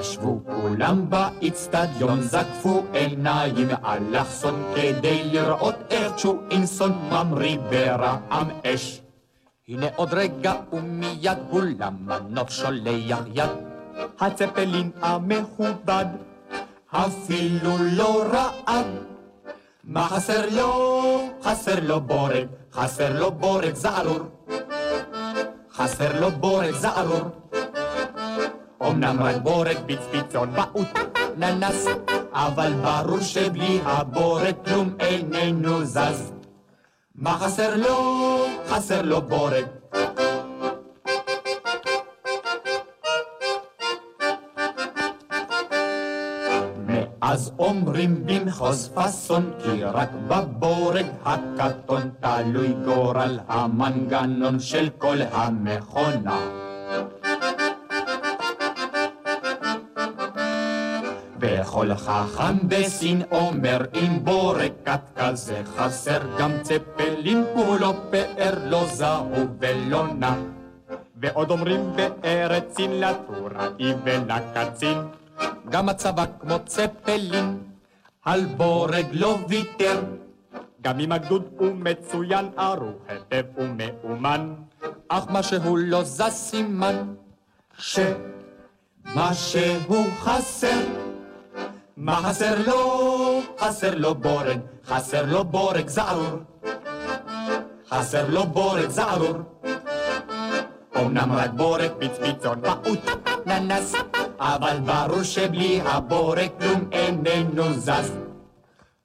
ישבו 0.00 0.40
כולם 0.46 1.10
באיצטדיון, 1.10 2.20
זקפו 2.20 2.84
עיניים 2.92 3.68
אלכסון 3.84 4.62
כדי 4.74 5.24
לראות 5.24 5.74
איך 5.90 6.12
צ'ואינסון 6.16 6.92
ממריא 7.10 7.58
ברעם 7.70 8.48
אש. 8.66 9.00
הנה 9.68 9.86
עוד 9.96 10.08
רגע 10.12 10.52
ומיד 10.72 11.38
הוא 11.50 11.62
למנוף 11.78 12.50
שולח 12.50 13.18
יד. 13.34 13.50
הצפלין 14.20 14.90
המכובד, 15.02 16.06
אפילו 16.92 17.76
לא 17.92 18.24
רעד. 18.32 18.86
מה 19.84 20.08
חסר 20.08 20.46
לו? 20.50 21.28
חסר 21.42 21.80
לו 21.82 22.00
בורג, 22.00 22.46
חסר 22.72 23.20
לו 23.20 23.32
בורג 23.32 23.74
זערור. 23.74 24.20
חסר 25.72 26.20
לו 26.20 26.30
בורג 26.30 26.70
זערור. 26.70 27.28
אמנם 28.82 29.22
רק 29.22 29.36
בורג 29.36 29.76
פצפיצון 29.86 30.50
פעוט 30.56 30.88
ננס, 31.36 31.86
אבל 32.32 32.72
ברור 32.72 33.20
שבלי 33.20 33.80
הבורג 33.84 34.54
כלום 34.64 34.94
איננו 35.00 35.84
זז. 35.84 36.32
מה 37.14 37.38
חסר 37.38 37.76
לו? 37.76 38.46
חסר 38.68 39.02
לו 39.02 39.22
בורג. 39.22 39.64
מאז 47.30 47.52
אומרים 47.58 48.26
במחוז 48.26 48.90
פאסון 48.94 49.50
כי 49.62 49.84
רק 49.84 50.08
בבורג 50.28 51.06
הקטון 51.24 52.10
תלוי 52.20 52.74
גורל 52.84 53.38
המנגנון 53.48 54.60
של 54.60 54.88
כל 54.98 55.18
המכונה. 55.32 56.40
וכל 61.40 61.94
חכם 61.94 62.68
בסין 62.68 63.22
אומר 63.32 63.84
אם 63.94 64.24
בורג 64.24 64.72
קט 64.84 65.10
כזה 65.16 65.62
חסר 65.76 66.20
גם 66.38 66.50
צפלין 66.62 67.44
הוא 67.54 67.76
לא 67.80 67.94
פאר 68.10 68.54
לא 68.64 68.86
זהוב 68.86 69.48
ולא 69.60 70.06
נע 70.18 70.34
ועוד 71.16 71.50
אומרים 71.50 71.92
בארץ 71.96 72.76
סין 72.76 73.00
לטוראי 73.00 73.94
ולקצין 74.04 74.98
גם 75.68 75.88
הצבא 75.88 76.24
כמו 76.40 76.58
צפלין 76.66 77.58
על 78.24 78.44
בורג 78.44 79.06
לא 79.12 79.38
ויתר 79.48 80.00
גם 80.80 81.00
אם 81.00 81.12
הגדוד 81.12 81.48
הוא 81.58 81.72
מצוין 81.74 82.50
ערוך 82.56 82.96
היטב 83.08 83.44
ומאומן 83.56 84.54
אך 85.08 85.24
מה 85.30 85.42
שהוא 85.42 85.78
לא 85.78 86.02
זז 86.04 86.22
סימן 86.22 87.14
שמה 87.78 89.34
שהוא 89.34 90.06
חסר 90.18 90.80
מה 92.00 92.16
חסר 92.16 92.54
לו? 92.66 93.40
חסר 93.58 93.94
לו 93.94 94.14
בורג, 94.14 94.58
חסר 94.86 95.24
לו 95.26 95.44
בורג 95.44 95.88
זערור. 95.88 96.38
חסר 97.88 98.30
לו 98.30 98.46
בורג 98.46 98.88
זערור. 98.88 99.36
אמנם 100.96 101.32
רק 101.32 101.50
בורג 101.50 101.90
פצפיצון 101.98 102.60
פעוט 102.60 103.00
ננס, 103.46 103.94
אבל 104.40 104.76
ברור 104.84 105.22
שבלי 105.22 105.80
הבורג 105.84 106.48
כלום 106.60 106.88
איננו 106.92 107.72
זז. 107.72 108.12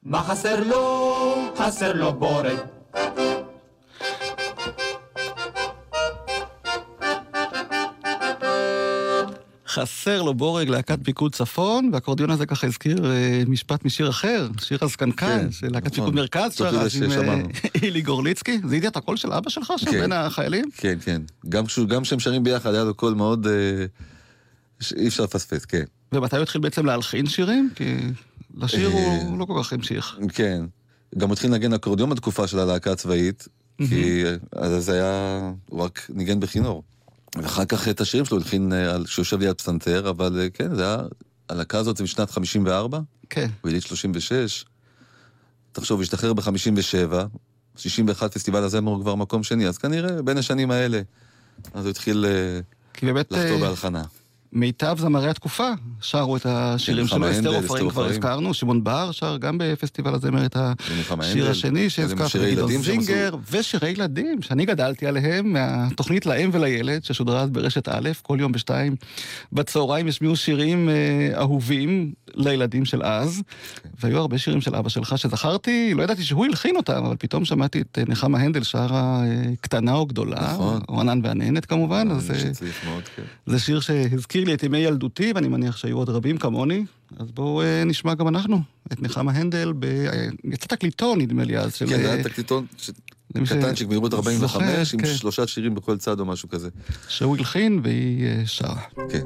מה 0.04 0.24
חסר 0.24 0.64
לו? 0.64 1.52
חסר 1.58 1.94
לו 1.94 2.14
בורג. 2.14 2.58
חסר 9.68 10.22
לו 10.22 10.34
בורג 10.34 10.70
להקת 10.70 11.00
פיקוד 11.04 11.36
צפון, 11.36 11.90
והאקורדיון 11.92 12.30
הזה 12.30 12.46
ככה 12.46 12.68
הזכיר 12.68 13.12
אה, 13.12 13.44
משפט 13.48 13.86
משיר 13.86 14.10
אחר, 14.10 14.48
שיר 14.62 14.78
הזקנקן, 14.82 15.26
כן, 15.28 15.52
של 15.52 15.68
להקת 15.72 15.86
נכון. 15.86 15.96
פיקוד 15.96 16.16
מרכז 16.16 16.56
תוך 16.56 16.68
שר 16.68 16.72
כדי 16.72 16.80
אז 16.80 17.18
עם 17.18 17.30
אה. 17.30 17.42
אילי 17.84 18.02
גורליצקי. 18.02 18.60
זיהיתי 18.68 18.88
את 18.88 18.98
הקול 18.98 19.18
של 19.18 19.34
אבא 19.34 19.50
שלך 19.50 19.74
שם 19.78 19.92
כן. 19.92 20.00
בין 20.02 20.12
החיילים? 20.12 20.66
כן, 20.78 20.98
כן. 21.06 21.22
גם 21.50 22.04
כשהם 22.04 22.20
שרים 22.20 22.44
ביחד, 22.44 22.74
היה 22.74 22.84
לו 22.84 22.94
קול 22.94 23.14
מאוד... 23.14 23.48
אה, 23.48 23.86
שאי 24.80 25.08
אפשר 25.08 25.24
לפספס, 25.24 25.66
כן. 25.66 25.84
ומתי 26.12 26.36
הוא 26.36 26.44
התחיל 26.44 26.62
בעצם 26.62 26.86
להלחין 26.86 27.26
שירים? 27.28 27.70
כי 27.76 27.98
לשיר 28.58 28.90
אה, 28.92 29.22
הוא 29.22 29.40
לא 29.40 29.46
כל 29.46 29.62
כך 29.64 29.74
המשיך. 29.74 30.18
כן. 30.34 30.66
גם 31.18 31.32
התחיל 31.32 31.52
לנגן 31.52 31.74
אקורדיון 31.74 32.10
בתקופה 32.10 32.48
של 32.48 32.60
הלהקה 32.60 32.92
הצבאית, 32.92 33.48
כי 33.78 34.24
אז 34.56 34.86
זה 34.86 34.94
היה... 34.94 35.52
הוא 35.70 35.82
רק 35.82 36.08
ניגן 36.10 36.40
בכינור. 36.40 36.84
ואחר 37.36 37.66
כך 37.66 37.88
את 37.88 38.02
השירים 38.02 38.26
שלו 38.26 38.38
הלחין 38.38 38.74
אה, 38.74 38.94
על- 38.96 39.06
כשהוא 39.06 39.22
יושב 39.24 39.40
ליד 39.40 39.56
פסנתר, 39.56 40.10
אבל 40.10 40.40
אה, 40.40 40.50
כן, 40.50 40.76
זה 40.76 40.84
היה... 40.84 40.98
הלהקה 41.50 41.78
הזאת 41.78 41.98
זה 41.98 42.04
משנת 42.04 42.32
54, 42.32 43.00
כן. 43.30 43.48
הוא 43.62 43.70
יליד 43.70 43.82
36. 43.82 44.66
תחשוב, 45.72 46.02
השתחרר 46.02 46.34
ב-57, 46.34 47.14
61 47.78 48.34
פסטיבל 48.34 48.64
הזמר 48.64 48.92
הוא 48.92 49.02
כבר 49.02 49.16
מקום 49.16 49.44
שני, 49.44 49.68
אז 49.68 49.78
כנראה 49.78 50.22
בין 50.22 50.38
השנים 50.38 50.72
האלה. 50.72 51.02
אז 51.74 51.86
הוא 51.86 51.90
התחיל 51.92 52.26
אה, 52.28 52.60
כי 52.94 53.06
באמת 53.06 53.32
לחתור 53.32 53.56
אה, 53.56 53.60
בהלחנה. 53.60 54.04
מיטב 54.56 54.96
זמרי 55.00 55.30
התקופה 55.30 55.70
שרו 56.02 56.38
את 56.38 56.46
השירים 56.46 57.08
שלו, 57.08 57.32
אסתר 57.32 57.56
עופרים 57.56 57.90
כבר. 57.90 58.06
הזכרנו, 58.06 58.54
שמעון 58.54 58.84
בר 58.84 59.12
שר 59.12 59.38
גם 59.38 59.58
בפסטיבל 59.58 60.16
הזמר 60.16 60.46
את 60.46 60.58
השיר. 60.58 61.50
השני 61.50 61.90
שהזכרת, 61.90 62.36
גדעון. 62.52 62.82
זינגר, 62.82 63.36
ושירי 63.52 63.90
ילדים 63.90 64.42
שאני 64.42 64.66
גדלתי 64.66 65.08
עליהם 65.08 65.54
מהתוכנית 65.54 66.26
לאם 66.26 66.50
ולילד 66.54 67.04
ששודרה 67.04 67.42
אז 67.42 67.50
ברשת 67.50 67.88
א', 67.88 68.10
כל 68.22 68.38
יום 68.40 68.52
בשתיים 68.52 68.96
בצהריים 69.52 70.08
השמיעו 70.08 70.36
שירים 70.36 70.90
אה, 70.90 71.40
אהובים 71.40 72.14
לילדים 72.36 72.86
של 72.86 73.04
אז, 73.04 73.42
כן. 73.84 73.90
והיו 74.00 74.18
הרבה 74.18 74.38
שירים 74.38 74.62
של 74.62 74.76
אבא 74.76 74.90
שלך 74.90 75.18
שזכרתי, 75.18 75.94
לא 75.94 76.04
ידעתי 76.04 76.24
שהוא 76.24 76.46
הלחין 76.46 76.76
אותם, 76.76 77.06
אבל 77.06 77.16
פתאום 77.20 77.46
שמעתי 77.46 77.82
את 77.82 77.98
אה, 77.98 78.04
נחמה 78.08 78.40
הנדל 78.40 78.64
שרה 78.64 79.24
אה, 79.26 79.44
קטנה 79.62 79.94
או 79.94 80.06
גדולה, 80.06 80.52
נכון. 80.54 80.82
או 80.90 81.00
ענן 81.00 81.20
והנהנת 81.24 81.66
כמובן, 81.66 82.08
אז... 82.12 82.32
כן. 83.16 83.24
זה 83.46 83.60
שיר 83.60 83.80
שהזכיר 83.80 84.45
לי 84.46 84.54
את 84.54 84.64
ימי 84.64 84.78
ילדותי, 84.78 85.32
ואני 85.36 85.48
מניח 85.48 85.78
שהיו 85.78 85.98
עוד 85.98 86.10
רבים 86.10 86.38
כמוני. 86.38 86.86
אז 87.18 87.32
בואו 87.32 87.62
אה, 87.62 87.84
נשמע 87.86 88.14
גם 88.14 88.28
אנחנו 88.28 88.62
את 88.94 89.02
נחמה 89.02 89.32
הנדל, 89.32 89.74
ב... 89.80 89.86
אה, 89.86 90.28
יצא 90.44 90.68
תקליטון 90.68 91.22
נדמה 91.22 91.44
לי 91.44 91.58
אז, 91.58 91.74
של... 91.76 91.88
כן, 91.88 92.06
אה, 92.06 92.14
היה 92.14 92.24
תקליטון 92.24 92.66
ש- 92.78 92.90
קטנצ'יק 93.34 93.88
במהירות 93.88 94.14
45, 94.14 94.52
זוכר, 94.52 94.98
עם 94.98 95.06
כן. 95.06 95.16
שלושה 95.16 95.48
שירים 95.48 95.76
בכל 95.76 95.98
צד 95.98 96.20
או 96.20 96.26
משהו 96.26 96.50
כזה. 96.50 96.70
שהוא 97.08 97.38
הלחין 97.38 97.80
והיא 97.84 98.28
שרה. 98.46 98.82
כן. 99.10 99.24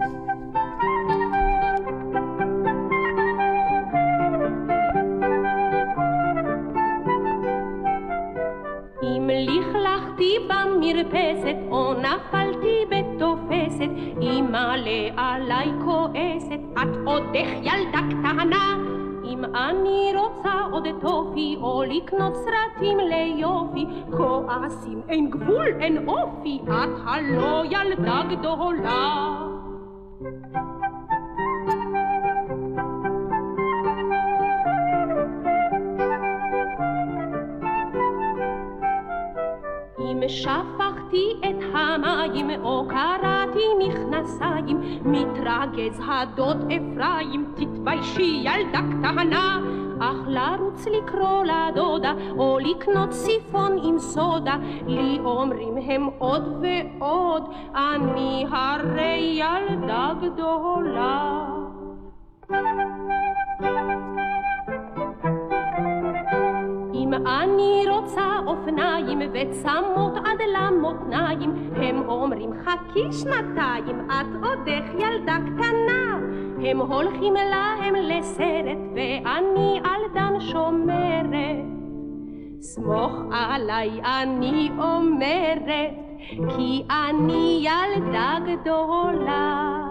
לכלכתי 10.20 10.40
במרפסת 10.48 11.56
או 11.72 11.94
נפלתי 11.94 12.86
בתופסת, 12.90 13.90
אמא 14.22 14.76
עליי 15.18 15.72
כועסת, 15.86 16.60
את 16.74 16.98
עודך 17.06 17.50
ילדה 17.62 18.00
קטנה. 18.10 18.78
אם 19.26 19.46
אני 19.46 20.12
רוצה 20.16 20.52
עוד 20.72 20.88
טופי 21.02 21.58
או 21.62 21.84
לקנות 21.84 22.34
סרטים 22.36 22.98
ליופי, 23.00 23.86
כועסים 24.18 25.02
אין 25.10 25.30
גבול 25.30 25.68
אין 25.80 26.08
אופי, 26.08 26.60
את 26.64 26.90
הלא 27.06 27.64
ילדה 27.66 28.22
גדולה. 28.30 29.40
אם 40.12 40.24
שפכתי 40.28 41.34
את 41.40 41.64
המים 41.74 42.64
או 42.64 42.86
קראתי 42.88 43.66
מכנסיים, 43.80 44.82
מתרגז 45.06 46.02
הדוד 46.08 46.58
אפרים, 46.58 47.54
תתביישי 47.56 48.42
ילדה 48.44 48.80
קטנה. 48.80 49.60
אך 50.02 50.18
לרוץ 50.28 50.88
לקרוא 50.88 51.44
לדודה, 51.44 52.14
או 52.38 52.60
לקנות 52.60 53.12
סיפון 53.12 53.78
עם 53.84 54.00
סודה, 54.00 54.56
לי 54.88 55.20
אומרים 55.26 55.78
הם 55.78 56.10
עוד 56.18 56.64
ועוד, 57.00 57.44
אני 57.76 58.46
הרי 58.52 59.40
ילדה 59.40 60.12
גדולה. 60.22 61.46
אני 67.26 67.86
רוצה 67.90 68.40
אופניים 68.46 69.20
וצמות 69.34 70.18
עד 70.18 70.42
למותניים, 70.58 71.72
הם 71.76 72.10
אומרים 72.10 72.50
חכי 72.64 73.12
שנתיים, 73.12 74.08
את 74.08 74.44
עודך 74.44 74.84
ילדה 75.00 75.38
קטנה. 75.46 76.20
הם 76.64 76.82
הולכים 76.82 77.34
להם 77.34 77.96
לסרט, 77.96 78.78
ואני 78.96 79.80
על 79.84 80.02
דן 80.14 80.40
שומרת. 80.40 81.66
סמוך 82.62 83.14
עליי, 83.32 84.02
אני 84.04 84.72
אומרת, 84.78 85.94
כי 86.30 86.84
אני 86.90 87.68
ילדה 87.68 88.38
גדולה. 88.46 89.86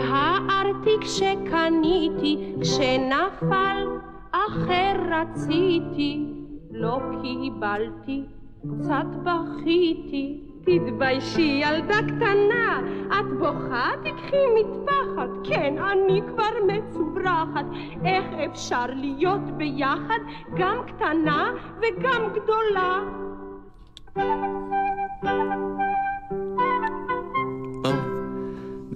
והארטיק 0.00 1.04
שקניתי 1.04 2.54
כשנפל 2.60 3.86
אחר 4.30 4.96
רציתי. 5.10 6.32
לא 6.70 7.00
קיבלתי 7.22 8.24
קצת 8.62 9.06
בכיתי. 9.22 10.40
תתביישי 10.64 11.62
ילדה 11.64 11.94
קטנה 11.94 12.80
את 13.06 13.38
בוכה 13.38 13.90
תקחי 14.04 14.44
מטפחת. 14.58 15.28
כן 15.44 15.74
אני 15.78 16.20
כבר 16.28 16.50
מצוברחת. 16.66 17.64
איך 18.04 18.24
אפשר 18.50 18.86
להיות 18.94 19.42
ביחד 19.56 20.18
גם 20.56 20.76
קטנה 20.86 21.50
וגם 21.80 22.22
גדולה 22.34 23.00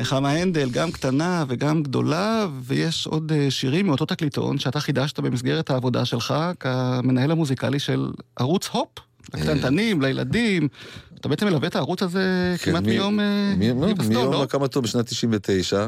נחמה 0.00 0.30
הנדל, 0.30 0.70
גם 0.70 0.92
קטנה 0.92 1.44
וגם 1.48 1.82
גדולה, 1.82 2.46
ויש 2.62 3.06
עוד 3.06 3.32
אה, 3.32 3.50
שירים 3.50 3.86
מאותו 3.86 4.06
תקליטון 4.06 4.58
שאתה 4.58 4.80
חידשת 4.80 5.20
במסגרת 5.20 5.70
העבודה 5.70 6.04
שלך 6.04 6.34
כמנהל 6.60 7.30
המוזיקלי 7.30 7.78
של 7.78 8.10
ערוץ 8.36 8.68
הופ, 8.68 8.88
לקטנטנים, 9.34 10.02
לילדים. 10.02 10.68
אתה 11.20 11.28
בעצם 11.28 11.46
מלווה 11.46 11.68
את 11.68 11.76
הערוץ 11.76 12.02
הזה 12.02 12.54
כן, 12.58 12.70
כמעט 12.70 12.82
מיום 12.82 13.20
אה, 13.20 13.54
מ- 13.56 13.80
לא, 13.80 13.86
היווסדו, 13.86 14.08
מיום 14.08 14.32
לא? 14.32 14.42
הקמתו 14.42 14.82
בשנת 14.82 15.06
99, 15.06 15.86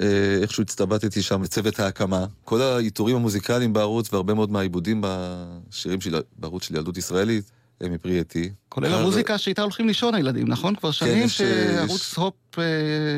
אה, 0.00 0.02
איכשהו 0.42 0.62
הצטבטתי 0.62 1.22
שם 1.22 1.42
לצוות 1.42 1.80
ההקמה. 1.80 2.24
כל 2.44 2.62
העיטורים 2.62 3.16
המוזיקליים 3.16 3.72
בערוץ 3.72 4.12
והרבה 4.12 4.34
מאוד 4.34 4.50
מהעיבודים 4.50 5.02
בשירים 5.04 6.00
של 6.00 6.20
בערוץ 6.38 6.64
של 6.64 6.76
ילדות 6.76 6.96
ישראלית 6.98 7.50
מפרי 7.82 8.20
עטי. 8.20 8.50
כולל 8.68 8.94
אה, 8.94 9.00
המוזיקה 9.00 9.38
שאיתה 9.38 9.62
הולכים 9.62 9.86
לישון 9.86 10.14
הילדים, 10.14 10.48
נכון? 10.48 10.74
כבר 10.74 10.90
שנים 10.90 11.22
יש, 11.24 11.40
אה, 11.40 11.74
שערוץ 11.76 12.00
יש- 12.12 12.14
הופ 12.14 12.34
אה, 12.58 12.64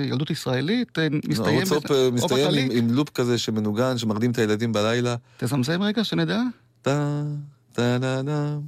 ילדות 0.08 0.30
ישראלית 0.30 0.98
אה, 0.98 1.06
מסתיים... 1.28 1.56
ערוץ 1.58 1.72
הופ 1.72 1.90
אה, 1.90 2.08
מסתיים 2.12 2.70
עם. 2.70 2.76
עם 2.76 2.90
לופ 2.94 3.10
כזה 3.10 3.38
שמנוגן, 3.38 3.98
שמרדים 3.98 4.30
את 4.30 4.38
הילדים 4.38 4.72
בלילה. 4.72 5.16
תזמזם 5.36 5.82
רגע, 5.82 6.04
שנדע. 6.04 6.40
טה, 6.82 7.22
טה 7.72 7.98
נה 8.00 8.22
נה, 8.22 8.58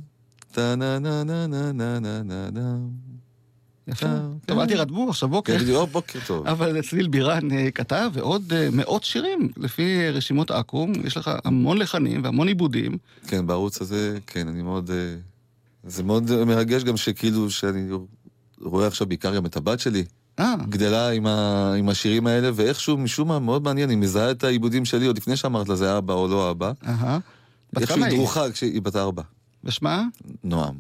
טה 0.53 0.75
נה 0.77 0.99
נה 0.99 1.25
נה 1.25 1.47
נה 1.47 1.73
נה 1.73 1.99
נה 2.01 2.23
נה 2.23 2.51
נה. 2.51 2.77
יפה. 3.89 4.07
אה, 4.07 4.13
טוב, 4.47 4.57
כן. 4.57 4.61
אל 4.61 4.67
תירדמו, 4.67 5.09
עכשיו 5.11 5.29
בוקר. 5.29 5.53
כן, 5.59 5.63
בדיוק, 5.65 5.91
בוקר 5.91 6.19
טוב. 6.27 6.47
אבל 6.53 6.83
צליל 6.83 7.09
בירן 7.09 7.51
אה, 7.53 7.71
כתב, 7.71 8.11
ועוד 8.15 8.53
אה, 8.53 8.69
מאות 8.73 9.05
שירים 9.05 9.49
לפי 9.57 10.01
אה, 10.01 10.11
רשימות 10.11 10.51
אקו"ם. 10.51 10.93
יש 11.05 11.17
לך 11.17 11.31
המון 11.45 11.79
לחנים 11.79 12.25
והמון 12.25 12.49
עיבודים. 12.49 12.99
כן, 13.27 13.47
בערוץ 13.47 13.81
הזה, 13.81 14.19
כן, 14.27 14.49
אני 14.49 14.63
מאוד... 14.63 14.91
אה, 15.85 15.91
זה 15.91 16.03
מאוד 16.03 16.31
אה, 16.31 16.45
מרגש 16.45 16.85
גם 16.85 16.97
שכאילו, 16.97 17.51
שאני 17.51 17.91
רואה 18.61 18.87
עכשיו 18.87 19.07
בעיקר 19.07 19.37
גם 19.37 19.47
את 19.47 19.57
הבת 19.57 19.81
שלי, 19.81 20.05
אה, 20.39 20.55
גדלה 20.69 21.11
עם, 21.11 21.27
ה, 21.27 21.75
עם 21.79 21.89
השירים 21.89 22.27
האלה, 22.27 22.51
ואיכשהו, 22.55 22.99
משום 22.99 23.29
מה, 23.29 23.39
מאוד 23.39 23.63
מעניין, 23.63 23.91
היא 23.91 23.99
מזהה 23.99 24.31
את 24.31 24.45
העיבודים 24.45 24.85
שלי 24.85 25.07
עוד 25.07 25.17
לפני 25.17 25.37
שאמרת 25.37 25.69
לה 25.69 25.77
זה 25.77 25.99
אבא 25.99 26.15
או 26.15 26.29
לא 26.29 26.51
אבא. 26.51 26.73
אהה. 26.87 27.19
איכשהו 27.77 28.05
היא? 28.05 28.17
דרוכה 28.17 28.51
כשהיא 28.51 28.83
בת 28.83 28.97
ארבע. 28.97 29.23
ושמה? 29.65 30.05
נועם. 30.45 30.75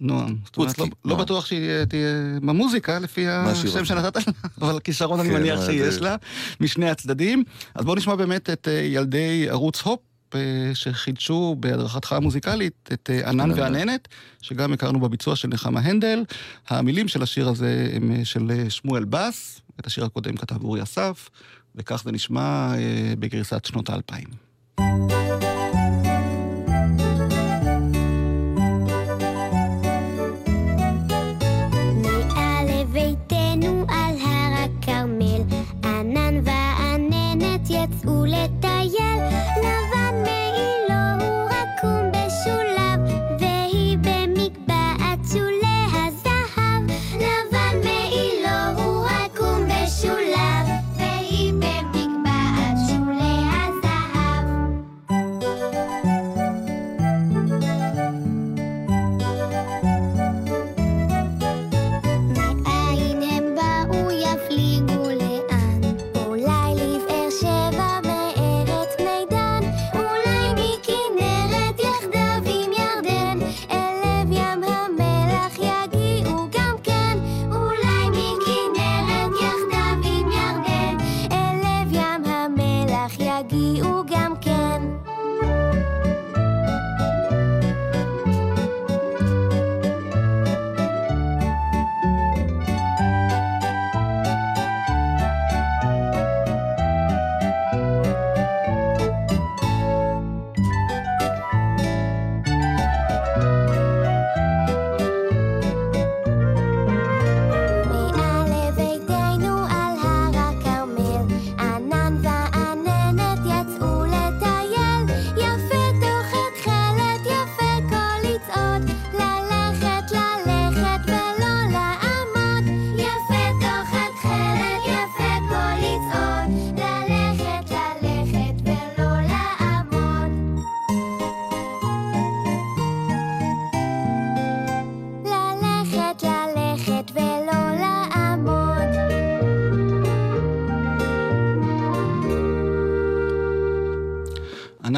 נועם. 0.00 0.36
זאת 0.44 0.56
אומרת, 0.56 0.78
לא, 0.78 0.86
לא. 1.04 1.16
בטוח 1.16 1.46
שהיא 1.46 1.68
אה, 1.68 1.86
תהיה 1.86 2.40
במוזיקה, 2.42 2.98
לפי 2.98 3.28
השם. 3.28 3.84
שנתת 3.84 4.16
לה, 4.16 4.32
אבל 4.60 4.80
כישרון 4.80 5.20
אני 5.20 5.28
כן, 5.28 5.34
מניח 5.34 5.58
מה, 5.58 5.66
שיש 5.66 5.98
לה, 5.98 6.16
משני 6.60 6.90
הצדדים. 6.90 7.44
אז 7.74 7.84
בואו 7.84 7.96
נשמע 7.96 8.14
באמת 8.14 8.50
את 8.50 8.68
אה, 8.68 8.72
ילדי 8.72 9.46
ערוץ 9.48 9.80
הופ. 9.80 10.00
אה, 10.34 10.70
שחידשו 10.74 11.56
בהדרכתך 11.60 12.12
המוזיקלית 12.12 12.88
את 12.92 13.10
אה, 13.12 13.28
ענן. 13.28 13.50
והננת, 13.56 14.08
שגם 14.42 14.72
הכרנו 14.72 15.00
בביצוע 15.00 15.36
של 15.36 15.48
נחמה 15.48 15.80
הנדל. 15.80 16.24
המילים 16.68 17.08
של 17.08 17.22
השיר 17.22 17.48
הזה 17.48 17.88
הם 17.92 18.12
אה, 18.12 18.24
של 18.24 18.68
שמואל 18.68 19.04
בס, 19.04 19.60
את 19.80 19.86
השיר 19.86 20.04
הקודם 20.04 20.36
כתב 20.36 20.64
אורי 20.64 20.82
אסף, 20.82 21.30
וכך 21.74 22.02
זה 22.04 22.12
נשמע 22.12 22.74
בגרסת 23.18 23.64
שנות 23.64 23.90
האלפיים. 23.90 24.28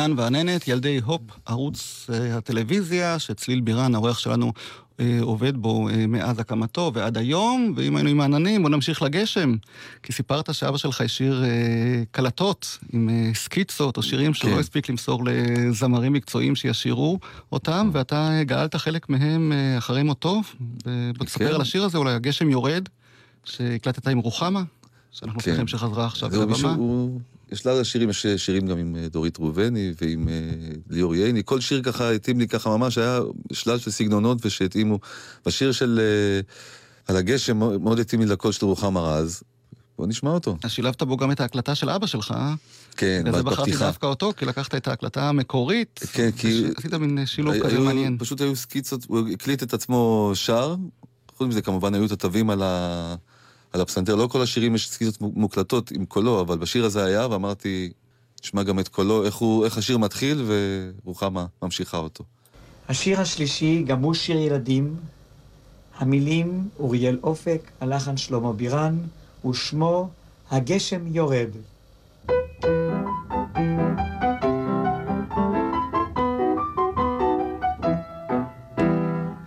ענן 0.06 0.18
ועננת, 0.18 0.68
ילדי 0.68 1.00
הופ, 1.04 1.20
ערוץ 1.46 2.06
אה, 2.12 2.36
הטלוויזיה, 2.36 3.18
שצליל 3.18 3.60
בירן, 3.60 3.94
העורך 3.94 4.20
שלנו, 4.20 4.52
אה, 5.00 5.18
עובד 5.20 5.56
בו 5.56 5.88
אה, 5.88 6.06
מאז 6.06 6.38
הקמתו 6.38 6.90
ועד 6.94 7.18
היום, 7.18 7.72
ואם 7.76 7.96
היינו 7.96 8.10
עם 8.10 8.20
העננים, 8.20 8.62
בוא 8.62 8.70
נמשיך 8.70 9.02
לגשם. 9.02 9.54
כי 10.02 10.12
סיפרת 10.12 10.54
שאבא 10.54 10.76
שלך 10.76 11.00
השאיר 11.00 11.44
קלטות 12.10 12.78
עם 12.92 13.08
סקיצות 13.34 13.96
או 13.96 14.02
שירים 14.02 14.34
שהוא 14.34 14.50
כן. 14.50 14.56
לא 14.56 14.60
הספיק 14.60 14.90
למסור 14.90 15.22
לזמרים 15.24 16.12
מקצועיים 16.12 16.56
שישירו 16.56 17.18
אותם, 17.52 17.90
ואתה 17.92 18.40
גאלת 18.42 18.74
חלק 18.76 19.08
מהם 19.08 19.52
אחרי 19.78 20.02
מותו. 20.02 20.40
ובוא 20.86 21.26
תספר 21.26 21.48
כן. 21.48 21.54
על 21.54 21.60
השיר 21.60 21.84
הזה, 21.84 21.98
אולי 21.98 22.12
הגשם 22.12 22.50
יורד, 22.50 22.88
שהקלטת 23.44 24.08
עם 24.08 24.18
רוחמה, 24.18 24.62
שאנחנו 25.12 25.40
כן. 25.40 25.50
שמחים 25.50 25.66
שחזרה 25.68 26.06
עכשיו 26.06 26.30
לבמה. 26.42 26.74
הוא- 26.74 27.20
יש 27.52 27.58
שלל 27.58 27.80
השירים, 27.80 28.10
יש 28.10 28.26
שירים 28.36 28.66
גם 28.66 28.78
עם 28.78 28.96
אה, 28.96 29.08
דורית 29.08 29.38
ראובני 29.38 29.92
ועם 30.00 30.28
אה, 30.28 30.34
ליאור 30.90 31.14
ייני. 31.14 31.42
כל 31.44 31.60
שיר 31.60 31.82
ככה 31.82 32.10
התאים 32.10 32.38
לי 32.38 32.48
ככה 32.48 32.70
ממש, 32.76 32.98
היה 32.98 33.20
שלל 33.52 33.78
של 33.78 33.90
סגנונות 33.90 34.46
ושהתאימו. 34.46 34.98
בשיר 35.46 35.72
של 35.72 36.00
אה, 36.02 36.40
על 37.08 37.16
הגשם 37.16 37.56
מאוד 37.56 37.98
התאים 37.98 38.20
לי 38.20 38.26
לקול 38.26 38.52
של 38.52 38.66
רוחמה 38.66 39.00
רז. 39.00 39.42
בוא 39.98 40.06
נשמע 40.06 40.30
אותו. 40.30 40.56
אז 40.62 40.70
שילבת 40.70 41.02
בו 41.02 41.16
גם 41.16 41.30
את 41.30 41.40
ההקלטה 41.40 41.74
של 41.74 41.90
אבא 41.90 42.06
שלך? 42.06 42.34
כן, 42.96 43.20
בגלל 43.24 43.36
זה 43.36 43.42
בחרתי 43.42 43.70
בפתיחה. 43.70 43.86
דווקא 43.86 44.06
אותו, 44.06 44.32
כי 44.36 44.44
לקחת 44.46 44.74
את 44.74 44.88
ההקלטה 44.88 45.28
המקורית. 45.28 46.00
כן, 46.12 46.30
כי- 46.30 46.64
עשית 46.76 46.94
מין 46.94 47.26
שילוב 47.26 47.54
כזה 47.62 47.78
מעניין. 47.78 48.18
פשוט 48.18 48.40
היו 48.40 48.56
סקיצות, 48.56 49.04
הוא 49.08 49.28
הקליט 49.28 49.62
את 49.62 49.74
עצמו 49.74 50.30
שר, 50.34 50.76
חוץ 51.36 51.48
מזה 51.48 51.62
כמובן 51.62 51.94
היו 51.94 52.04
את 52.06 52.12
התווים 52.12 52.50
על, 52.50 52.62
ה... 52.62 53.14
על 53.76 53.82
הפסנתר, 53.82 54.14
לא 54.14 54.26
כל 54.26 54.42
השירים 54.42 54.74
יש 54.74 54.90
סקיצות 54.90 55.20
מוקלטות 55.20 55.90
עם 55.90 56.04
קולו, 56.04 56.40
אבל 56.40 56.58
בשיר 56.58 56.84
הזה 56.84 57.04
היה, 57.04 57.26
ואמרתי, 57.30 57.92
נשמע 58.44 58.62
גם 58.62 58.80
את 58.80 58.88
קולו, 58.88 59.24
איך, 59.24 59.34
הוא, 59.34 59.64
איך 59.64 59.78
השיר 59.78 59.98
מתחיל, 59.98 60.44
ורוחמה 60.46 61.46
ממשיכה 61.62 61.96
אותו. 61.96 62.24
השיר 62.88 63.20
השלישי, 63.20 63.82
גם 63.86 64.02
הוא 64.02 64.14
שיר 64.14 64.36
ילדים. 64.36 64.96
המילים 65.98 66.68
אוריאל 66.78 67.18
אופק, 67.22 67.70
הלחן 67.80 68.16
שלמה 68.16 68.52
בירן, 68.52 68.98
ושמו 69.48 70.08
הגשם 70.50 71.06
יורד. 71.06 71.50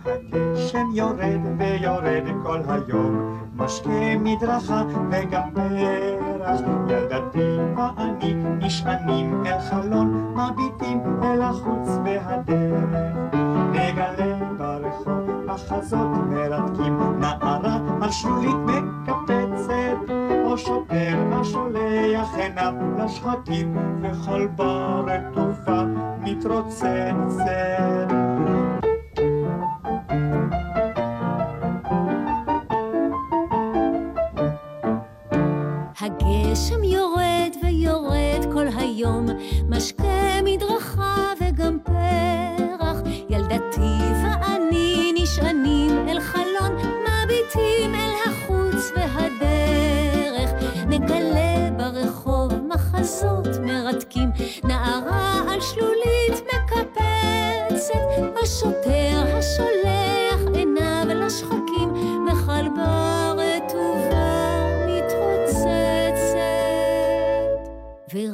הגשם 0.04 0.86
יורד 0.94 1.40
ויורד 1.58 2.24
כל 2.42 2.60
היום, 2.68 3.39
משקה 3.60 4.16
מדרכה 4.20 4.82
וגם 5.10 5.50
פרח. 5.54 6.60
ילדתי 6.88 7.58
ואני 7.76 8.34
נשענים 8.34 9.46
אל 9.46 9.60
חלון, 9.60 10.34
מביטים 10.34 11.02
אל 11.22 11.42
החוץ 11.42 11.88
והדרך. 12.04 12.90
נגלה 13.72 14.38
ברחוב 14.58 15.30
מחזות 15.46 16.08
מרתקים, 16.28 16.98
נערה 17.18 17.58
על 18.00 18.10
מקפצת, 18.66 20.12
או 20.44 20.58
שוטר 20.58 21.16
השולח 21.32 22.34
עיניו 22.36 22.72
לשחקים, 22.98 23.76
וכל 24.02 24.46
בר 24.46 25.04
רטובה 25.06 25.84
מתרוצצת. 26.20 27.50
הגשם 36.50 36.84
יורד 36.84 37.56
ויורד 37.62 38.46
כל 38.52 38.66
היום, 38.76 39.26
משקה 39.68 40.42
מדרכה 40.44 41.29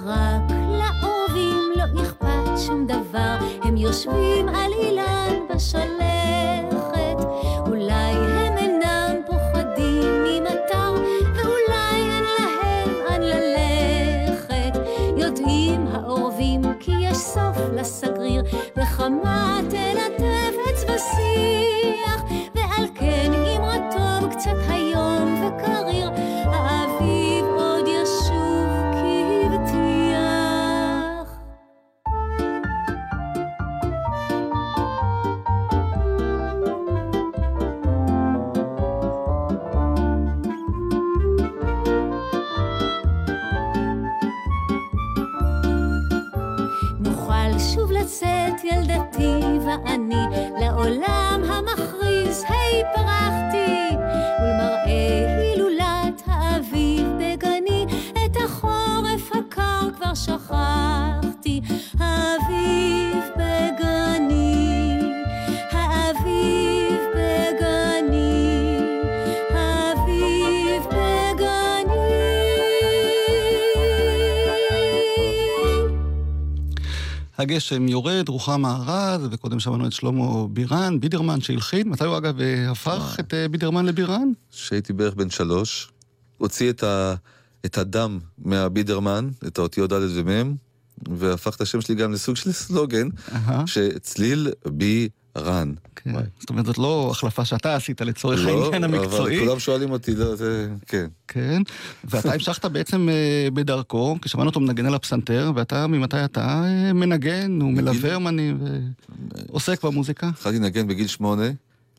ורק 0.07 0.51
לאהובים 0.51 1.73
לא 1.77 2.03
אכפת 2.03 2.59
שום 2.67 2.87
דבר, 2.87 3.37
הם 3.63 3.77
יושבים 3.77 4.49
על 4.49 4.73
אילן 4.73 5.35
בשלכת. 5.55 7.17
אולי 7.67 8.13
הם 8.15 8.57
אינם 8.57 9.17
פוחדים 9.27 10.25
ממטר, 10.25 10.93
ואולי 11.35 12.03
אין 12.11 12.25
להם 12.39 12.91
לאן 12.91 13.21
ללכת. 13.23 14.79
יודעים 15.17 15.87
העורבים 15.87 16.63
כי 16.81 16.93
יש 17.01 17.17
סוף 17.17 17.57
לסגריר, 17.75 18.43
וכמה 18.77 19.61
תלטף 19.71 20.55
עץ 20.69 20.85
ושיח, 20.85 22.23
ועל 22.55 22.87
כן 22.95 23.33
אם 23.35 23.63
רטוב 23.65 24.33
קצת 24.33 24.57
היום 24.69 25.45
וקריר, 25.45 26.11
הגשם 77.47 77.89
יורד, 77.89 78.29
רוחמה 78.29 78.77
ארז, 78.77 79.29
וקודם 79.31 79.61
שמענו 79.61 79.87
את 79.87 79.93
שלמה 79.93 80.47
בירן, 80.51 81.01
בידרמן 81.01 81.41
שהלחין. 81.41 81.89
מתי 81.89 82.05
הוא 82.05 82.17
אגב 82.17 82.41
אה, 82.41 82.71
הפך 82.71 83.17
את 83.21 83.35
אה, 83.35 83.49
בידרמן 83.49 83.87
לבירן? 83.87 84.29
כשהייתי 84.53 84.93
בערך 84.93 85.15
בן 85.15 85.31
שלוש, 85.31 85.89
הוציא 86.39 86.71
את, 86.71 86.83
ה, 86.83 87.15
את 87.67 87.79
הדם 87.79 88.19
מהבידרמן, 88.39 89.29
את 89.47 89.59
האותיות 89.59 89.93
ד' 89.93 90.03
ומ', 90.15 90.55
והפך 91.09 91.57
את 91.57 91.61
השם 91.61 91.81
שלי 91.81 91.95
גם 91.95 92.13
לסוג 92.13 92.37
של 92.37 92.53
סלוגן. 92.53 93.09
שצליל 93.67 94.49
בי 94.67 95.09
רן. 95.37 95.75
כן. 95.97 96.13
זאת 96.41 96.51
אומרת, 96.51 96.67
זאת 96.67 96.79
לא 96.79 97.09
החלפה 97.11 97.45
שאתה 97.45 97.77
עשית 97.77 98.01
לצורך 98.01 98.41
לא, 98.45 98.65
העניין 98.65 98.85
המקצועי. 98.85 99.37
אבל 99.37 99.47
כולם 99.47 99.59
שואלים 99.59 99.91
אותי, 99.91 100.15
לא, 100.15 100.37
זה... 100.37 100.69
כן. 100.87 101.07
כן, 101.29 101.63
ואתה 102.05 102.33
המשכת 102.35 102.65
בעצם 102.65 103.09
אה, 103.09 103.49
בדרכו, 103.55 104.17
כי 104.23 104.29
שמענו 104.29 104.49
אותו 104.49 104.61
מנגן 104.61 104.87
על 104.87 104.95
הפסנתר, 104.95 105.53
ואתה, 105.55 105.87
ממתי 105.87 106.25
אתה 106.25 106.63
אה, 106.65 106.93
מנגן, 106.93 107.63
ומלווה 107.63 108.15
אומנים, 108.15 108.59
ועוסק 109.49 109.85
במוזיקה? 109.85 110.29
התחלתי 110.29 110.59
לנגן 110.59 110.87
בגיל 110.87 111.07
שמונה, 111.07 111.51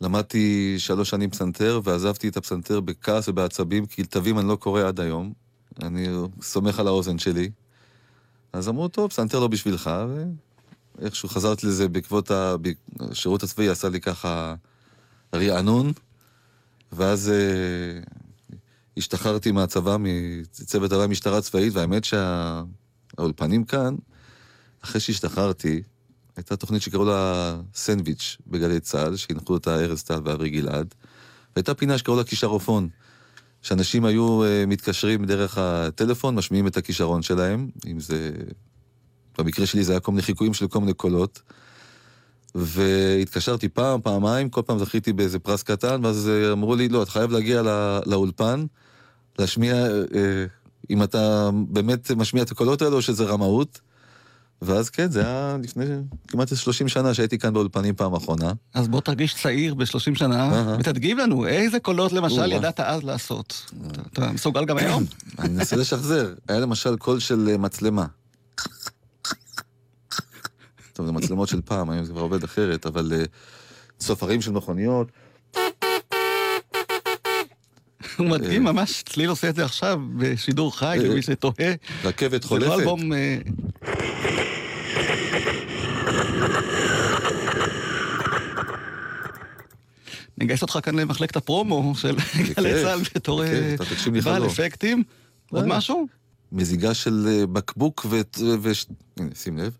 למדתי 0.01 0.75
שלוש 0.77 1.09
שנים 1.09 1.29
פסנתר, 1.29 1.81
ועזבתי 1.83 2.27
את 2.27 2.37
הפסנתר 2.37 2.79
בכעס 2.79 3.29
ובעצבים, 3.29 3.85
כי 3.85 4.03
תווים 4.03 4.39
אני 4.39 4.47
לא 4.47 4.55
קורא 4.55 4.83
עד 4.83 4.99
היום. 4.99 5.33
אני 5.83 6.07
סומך 6.41 6.79
על 6.79 6.87
האוזן 6.87 7.17
שלי. 7.17 7.49
אז 8.53 8.69
אמרו, 8.69 8.87
טוב, 8.87 9.09
פסנתר 9.09 9.39
לא 9.39 9.47
בשבילך, 9.47 9.91
ואיכשהו 10.97 11.29
חזרתי 11.29 11.67
לזה 11.67 11.87
בעקבות 11.87 12.31
השירות 12.99 13.43
הצבאי, 13.43 13.69
עשה 13.69 13.89
לי 13.89 14.01
ככה 14.01 14.55
רענון, 15.35 15.91
ואז 16.91 17.29
אה, 17.29 17.99
השתחררתי 18.97 19.51
מהצבא, 19.51 19.97
מצוות 19.99 20.91
הווי 20.91 21.07
משטרה 21.07 21.41
צבאית, 21.41 21.73
והאמת 21.73 22.03
שהאולפנים 22.03 23.63
כאן, 23.63 23.95
אחרי 24.81 25.01
שהשתחררתי, 25.01 25.81
הייתה 26.35 26.55
תוכנית 26.55 26.81
שקראו 26.81 27.05
לה 27.05 27.55
סנדוויץ' 27.73 28.37
בגלי 28.47 28.79
צה"ל, 28.79 29.15
שהנחו 29.15 29.53
אותה 29.53 29.75
ארז 29.75 30.03
טל 30.03 30.21
ואברי 30.23 30.49
גלעד, 30.49 30.95
והייתה 31.55 31.73
פינה 31.73 31.97
שקראו 31.97 32.17
לה 32.17 32.23
כישרופון, 32.23 32.89
שאנשים 33.61 34.05
היו 34.05 34.43
uh, 34.43 34.47
מתקשרים 34.67 35.25
דרך 35.25 35.57
הטלפון, 35.57 36.35
משמיעים 36.35 36.67
את 36.67 36.77
הכישרון 36.77 37.21
שלהם, 37.21 37.69
אם 37.87 37.99
זה... 37.99 38.31
במקרה 39.37 39.65
שלי 39.65 39.83
זה 39.83 39.91
היה 39.93 39.99
כל 39.99 40.11
מיני 40.11 40.21
חיקויים 40.21 40.53
של 40.53 40.67
כל 40.67 40.79
מיני 40.79 40.93
קולות. 40.93 41.41
והתקשרתי 42.55 43.69
פעם, 43.69 44.01
פעמיים, 44.01 44.49
כל 44.49 44.61
פעם 44.65 44.79
זכיתי 44.79 45.13
באיזה 45.13 45.39
פרס 45.39 45.63
קטן, 45.63 46.05
ואז 46.05 46.29
אמרו 46.51 46.75
לי, 46.75 46.89
לא, 46.89 47.03
אתה 47.03 47.11
חייב 47.11 47.31
להגיע 47.31 47.61
לא, 47.61 47.99
לאולפן, 48.05 48.65
להשמיע, 49.39 49.75
אה, 49.75 50.45
אם 50.89 51.03
אתה 51.03 51.49
באמת 51.67 52.11
משמיע 52.11 52.43
את 52.43 52.51
הקולות 52.51 52.81
האלו, 52.81 52.95
או 52.95 53.01
שזה 53.01 53.23
רמאות. 53.23 53.79
ואז 54.61 54.89
כן, 54.89 55.11
זה 55.11 55.21
היה 55.21 55.57
לפני 55.63 55.85
כמעט 56.27 56.55
30 56.55 56.87
שנה 56.87 57.13
שהייתי 57.13 57.37
כאן 57.37 57.53
באולפנים 57.53 57.95
פעם 57.95 58.13
אחרונה. 58.13 58.51
אז 58.73 58.87
בוא 58.87 59.01
תרגיש 59.01 59.33
צעיר 59.35 59.73
ב-30 59.73 60.15
שנה. 60.15 60.75
ותדגים 60.79 61.17
לנו 61.17 61.47
איזה 61.47 61.79
קולות 61.79 62.11
למשל. 62.13 62.51
ידעת 62.51 62.79
אז 62.79 63.03
לעשות. 63.03 63.71
אתה- 64.13 64.31
מסוגל 64.31 64.65
גם 64.65 64.77
היום? 64.77 65.03
אני 65.39 65.49
מנסה 65.53 65.75
לשחזר. 65.75 66.33
היה 66.47 66.59
למשל 66.59 66.95
קול 66.95 67.19
של 67.19 67.49
אה, 67.51 67.57
מצלמה. 67.57 68.05
טוב, 70.97 71.05
זה 71.05 71.11
מצלמות 71.11 71.49
של 71.49 71.61
פעם, 71.61 71.89
היום 71.89 72.05
זה 72.05 72.11
כבר 72.11 72.21
עובד 72.21 72.43
אחרת, 72.43 72.85
אבל 72.85 73.13
אה, 73.15 73.23
צופרים 73.97 74.41
של 74.41 74.51
מכוניות. 74.51 75.07
הוא 78.17 78.27
מדגים 78.27 78.63
ממש, 78.63 79.03
צליל 79.03 79.29
עושה 79.29 79.49
את 79.49 79.55
זה 79.55 79.65
עכשיו 79.65 80.01
בשידור 80.17 80.77
חי, 80.77 80.97
אה, 80.99 81.03
למי 81.03 81.21
שתוהה. 81.21 81.73
רכבת 82.03 82.43
זה 82.43 82.49
לא 82.49 82.49
חולפת. 82.49 82.79
אלבום... 82.79 83.13
אה, 83.13 83.37
נגייס 90.37 90.61
אותך 90.61 90.79
כאן 90.83 90.99
למחלקת 90.99 91.35
הפרומו 91.35 91.95
של 91.95 92.15
גלי 92.55 92.73
צה"ל 92.83 92.99
בתור 93.15 93.43
אה, 93.43 93.75
בעל. 94.23 94.45
אפקטים. 94.45 95.03
עוד 95.51 95.63
אה. 95.63 95.77
משהו? 95.77 96.07
מזיגה 96.51 96.93
של 96.93 97.27
אה, 97.29 97.45
בקבוק 97.45 98.05
ו... 98.09 98.21
שים 99.35 99.57
לב. 99.57 99.77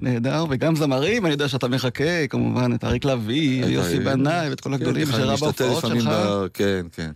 נהדר, 0.00 0.44
וגם 0.50 0.76
זמרים, 0.76 1.24
אני 1.26 1.32
יודע 1.32 1.48
שאתה 1.48 1.68
מחכה, 1.68 2.26
כמובן, 2.28 2.74
את 2.74 2.84
אריק 2.84 3.04
לביא, 3.04 3.64
יוסי 3.64 3.98
בנאי, 3.98 4.48
ואת 4.50 4.60
כל 4.60 4.74
הגדולים 4.74 5.06
כן, 5.06 5.12
שראה 5.12 5.24
אני 5.24 5.34
משתתף 5.34 5.60
בהופעות 5.60 5.94
שלך. 5.96 6.08
ב- 6.08 6.46
כן, 6.54 6.86
כן. 6.92 7.10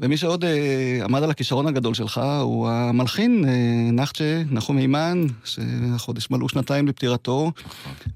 ומי 0.00 0.16
שעוד 0.16 0.44
אה, 0.44 1.00
עמד 1.04 1.22
על 1.22 1.30
הכישרון 1.30 1.66
הגדול 1.66 1.94
שלך 1.94 2.20
הוא 2.42 2.68
המלחין 2.68 3.44
אה, 3.48 3.92
נחצ'ה, 3.92 4.42
נחום 4.50 4.76
הימן, 4.76 5.26
שהחודש 5.44 6.30
מלאו 6.30 6.48
שנתיים 6.48 6.88
לפטירתו, 6.88 7.52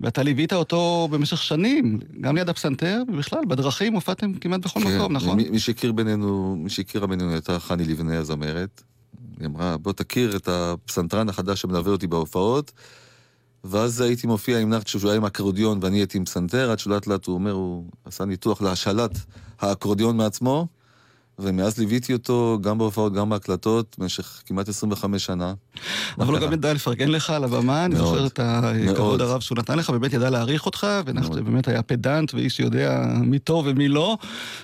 ואתה 0.00 0.22
ליווית 0.22 0.52
אותו 0.52 1.08
במשך 1.10 1.42
שנים, 1.42 1.98
גם 2.20 2.36
ליד 2.36 2.48
הפסנתר, 2.48 3.02
ובכלל, 3.08 3.40
בדרכים 3.48 3.92
הופעתם 3.92 4.34
כמעט 4.34 4.60
בכל 4.60 4.80
כן, 4.80 4.96
מקום, 4.96 5.12
נכון? 5.12 5.36
מי, 5.36 5.48
מי 5.50 5.58
שהכיר 5.58 5.92
בינינו, 5.92 6.56
מי 6.58 6.70
שהכירה 6.70 7.06
בינינו 7.06 7.32
הייתה 7.32 7.58
חני 7.58 7.84
לבנה 7.84 8.18
הזמרת. 8.18 8.82
היא 9.40 9.46
אמרה, 9.46 9.76
בוא 9.76 9.92
תכיר 9.92 10.36
את 10.36 10.48
הפסנתרן 10.48 11.28
החדש 11.28 11.60
שמלווה 11.60 11.92
אותי 11.92 12.06
בהופעות. 12.06 12.72
ואז 13.64 14.00
הייתי 14.00 14.26
מופיע 14.26 14.58
עם 14.58 14.70
נחצ'ו 14.70 15.00
שהוא 15.00 15.10
היה 15.10 15.16
עם 15.16 15.24
אקורדיון 15.24 15.78
ואני 15.82 15.98
הייתי 15.98 16.18
עם 16.18 16.24
פסנתר, 16.24 16.70
עד 16.70 16.78
שלאט 16.78 17.06
לאט 17.06 17.26
הוא 17.26 17.34
אומר, 17.34 17.52
הוא 17.52 17.84
עשה 18.04 18.24
ניתוח 18.24 18.62
להשאלת 18.62 19.10
האקורדיון 19.60 20.16
מעצמו, 20.16 20.66
ומאז 21.38 21.78
ליוויתי 21.78 22.12
אותו 22.12 22.58
גם 22.60 22.78
בהופעות, 22.78 23.12
גם 23.12 23.30
בהקלטות, 23.30 23.96
במשך 23.98 24.42
כמעט 24.46 24.68
25 24.68 25.26
שנה. 25.26 25.54
אבל 26.18 26.34
הוא 26.34 26.40
גם 26.40 26.52
ידע 26.52 26.72
לפרגן 26.72 27.08
לך 27.08 27.30
על 27.30 27.44
הבמה, 27.44 27.84
אני 27.84 27.96
זוכר 27.96 28.26
את 28.26 28.40
הכבוד. 28.42 29.20
הרב 29.20 29.40
שהוא 29.40 29.58
נתן 29.58 29.78
לך, 29.78 29.90
באמת 29.90 30.12
ידע 30.12 30.30
להעריך 30.30 30.66
אותך, 30.66 30.86
ונחצ'ה 31.06 31.40
באמת 31.40 31.68
היה 31.68 31.82
פדנט 31.82 32.34
ואיש 32.34 32.56
שיודע 32.56 33.06
מי 33.20 33.38
טוב 33.38 33.66
ומי 33.68 33.88
לא, 33.88 34.18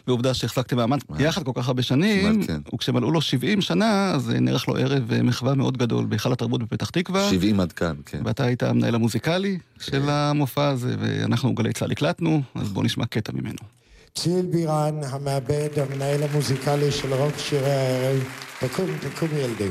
ועובדה 0.07 0.35
שהחזקתם 0.35 0.77
מעמד 0.77 0.99
יחד 1.19 1.43
כל 1.43 1.53
כך 1.55 1.69
הרבה 1.69 1.83
שנים, 1.83 2.43
כן. 2.43 2.61
וכשמלאו 2.75 3.11
לו 3.11 3.21
70 3.21 3.61
שנה, 3.61 4.11
אז 4.15 4.31
נערך 4.31 4.69
לו 4.69 4.77
ערב 4.77 5.13
אה, 5.13 5.23
מחווה 5.23 5.55
מאוד 5.55 5.77
גדול 5.77 6.07
בהיכל 6.07 6.33
התרבות 6.33 6.63
בפתח 6.63 6.91
תקווה. 6.91 7.31
70 7.31 7.61
עד 7.61 7.73
כאן, 7.73 7.95
כן. 8.07 8.23
ואתה 8.25 8.45
היית 8.45 8.63
המנהל 8.63 8.95
המוזיקלי 8.95 9.59
של 9.81 10.11
המופע 10.11 10.69
הזה, 10.69 10.97
ואנחנו 10.99 11.55
גלי 11.55 11.73
צה"ל 11.73 11.93
הקלטנו, 11.93 12.43
אז 12.55 12.69
בואו 12.69 12.85
נשמע 12.85 13.07
קטע 13.07 13.33
ממנו. 13.33 13.82
צליל 14.15 14.47
בירן, 14.47 15.01
המעבד, 15.05 15.69
המנהל 15.77 16.23
המוזיקלי 16.23 16.93
של 16.93 17.15
רוב 17.15 17.33
שירי 17.39 17.71
הערב. 17.71 18.23
תקום, 18.61 18.87
תקום 18.99 19.29
ילדי. 19.33 19.69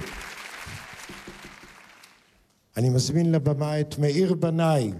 אני 2.77 2.89
מזמין 2.89 3.32
לבמה 3.32 3.80
את 3.80 3.99
מאיר 3.99 4.34
בנאי. 4.34 4.91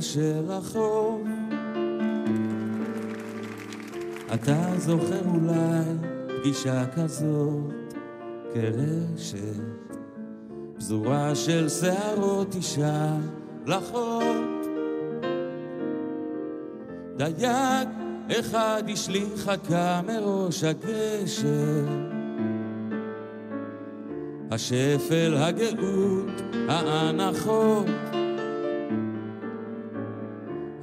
של 0.00 0.50
החוף 0.50 1.20
אתה 4.34 4.72
זוכר 4.76 5.22
אולי 5.34 5.84
פגישה 6.40 6.84
כזאת? 6.96 7.72
כרשת 8.54 9.38
פזורה 10.78 11.34
של 11.34 11.68
שערות 11.68 12.54
אישה 12.54 13.16
לחות 13.66 14.66
דייג 17.16 17.88
אחד 18.40 18.82
השליך 18.92 19.30
חכה 19.36 20.00
מראש 20.06 20.64
הגשר 20.64 21.86
השפל, 24.50 25.34
הגאות, 25.36 26.42
האנחות, 26.68 27.86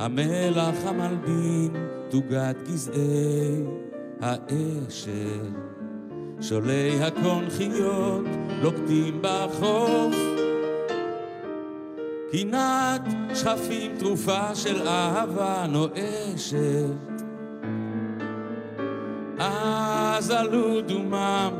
המלח 0.03 0.75
המלבין, 0.85 1.71
תוגת 2.09 2.55
גזעי 2.67 3.63
האשל, 4.21 5.49
שולי 6.41 7.01
הקונכיות 7.01 8.25
לוקטים 8.61 9.21
בחוף, 9.21 10.15
קינת 12.31 13.01
שכפים 13.35 13.91
תרופה 13.99 14.55
של 14.55 14.87
אהבה 14.87 15.65
נואשת, 15.69 17.23
אז 19.39 20.29
עלו 20.29 20.81
דומם 20.81 21.51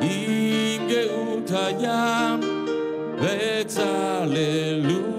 עם 0.00 0.88
גאות 0.88 1.50
הים, 1.50 2.40
וצללו 3.18 5.13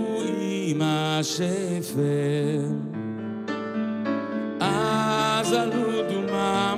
השפל. 1.26 2.66
אז 4.60 5.54
עלו 5.54 6.10
דומם 6.10 6.78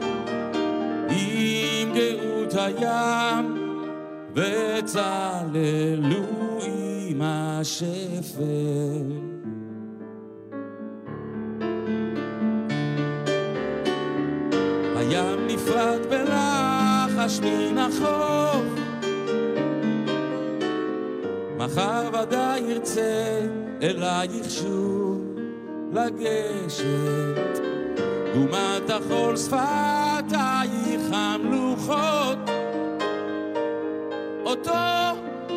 עם 1.09 1.93
גאות 1.93 2.53
הים, 2.53 3.57
וצללו 4.35 6.23
עם 6.63 7.21
השפל. 7.21 8.47
הים 14.95 15.47
נפרד 15.47 15.99
בלחש 16.09 17.39
מן 17.39 17.77
החוף 17.77 18.63
מחר 21.57 22.09
ודאי 22.13 22.59
ירצה 22.59 23.56
אלייך 23.81 24.49
שוב 24.49 25.21
לגשת 25.93 27.59
דומת 28.33 28.89
החול 28.89 29.37
שפתייך 29.37 31.01
המלוכות. 31.11 32.37
אותו 34.45 34.71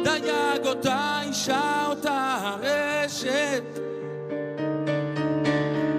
דייג, 0.04 0.66
אותה 0.66 1.20
אישה, 1.22 1.86
אותה 1.88 2.38
הרשת. 2.40 3.80